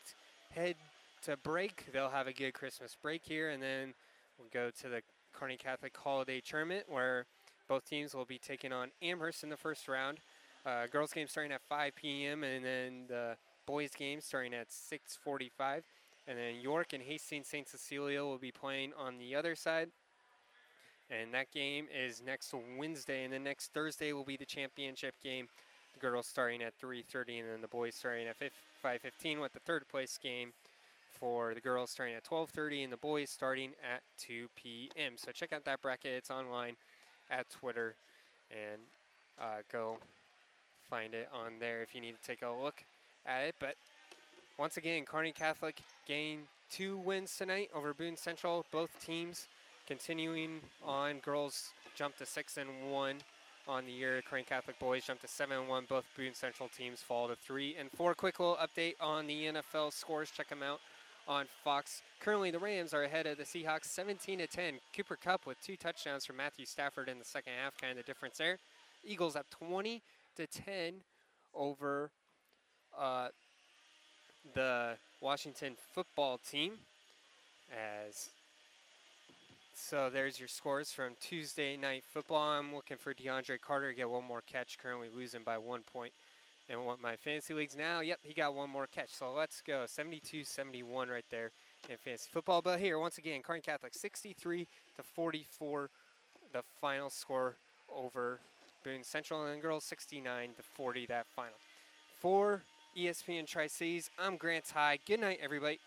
[0.51, 0.77] head
[1.23, 1.87] to break.
[1.93, 3.95] They'll have a good Christmas break here, and then
[4.39, 5.03] we'll go to the
[5.33, 7.27] Kearney Catholic Holiday Tournament where
[7.69, 10.19] both teams will be taking on Amherst in the first round.
[10.67, 12.45] Uh, girls game starting at 5 p.m.
[12.45, 13.37] and then the
[13.71, 15.85] boys game starting at 6:45,
[16.27, 17.69] And then York and Hastings St.
[17.69, 19.91] Cecilia will be playing on the other side.
[21.09, 23.23] And that game is next Wednesday.
[23.25, 25.49] And then next Thursday will be the championship game.
[25.95, 29.89] The girls starting at 3.30 and then the boys starting at 5.15 with the third
[29.89, 30.53] place game
[31.09, 35.13] for the girls starting at 12.30 and the boys starting at 2 p.m.
[35.17, 36.13] So check out that bracket.
[36.13, 36.77] It's online
[37.31, 37.95] at Twitter
[38.51, 38.81] and
[39.41, 39.99] uh, go
[40.89, 42.85] find it on there if you need to take a look
[43.27, 43.55] at it.
[43.59, 43.75] But
[44.59, 48.65] once again, Kearney Catholic gained two wins tonight over Boone Central.
[48.71, 49.49] Both teams
[49.87, 51.19] continuing on.
[51.19, 53.17] Girls jumped to six and one
[53.67, 54.23] on the year.
[54.29, 55.85] Kearney Catholic boys jumped to seven and one.
[55.89, 58.15] Both Boone Central teams fall to three and four.
[58.15, 60.31] Quick little update on the NFL scores.
[60.31, 60.81] Check them out
[61.27, 62.03] on Fox.
[62.21, 64.75] Currently, the Rams are ahead of the Seahawks 17 to 10.
[64.97, 68.03] Cooper Kupp with two touchdowns from Matthew Stafford in the second half, kind of the
[68.03, 68.59] difference there.
[69.05, 70.03] Eagles up 20
[70.37, 70.95] to 10
[71.55, 72.11] over
[73.01, 73.29] uh,
[74.55, 76.73] the Washington football team.
[77.73, 78.29] As
[79.75, 82.51] so, there's your scores from Tuesday night football.
[82.51, 84.79] I'm looking for DeAndre Carter to get one more catch.
[84.79, 86.13] Currently losing by one point
[86.69, 88.01] in what my fantasy leagues now.
[88.01, 89.11] Yep, he got one more catch.
[89.11, 89.87] So let's go.
[89.87, 91.51] 72-71 right there
[91.89, 92.61] in fantasy football.
[92.61, 94.67] But here, once again, Kearney Catholic 63
[94.97, 95.91] to 44,
[96.53, 97.57] the final score
[97.93, 98.39] over
[98.85, 101.55] Boone Central and girls 69 to 40 that final.
[102.21, 102.63] For
[102.97, 104.99] ESPN Tri Cities, I'm Grant High.
[105.07, 105.79] Good night, everybody.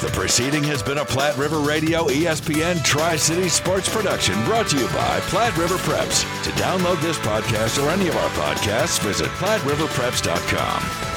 [0.00, 4.78] The proceeding has been a Platte River Radio ESPN Tri City Sports production brought to
[4.78, 6.22] you by Platte River Preps.
[6.44, 11.09] To download this podcast or any of our podcasts, visit PlatteRiverPreps.com.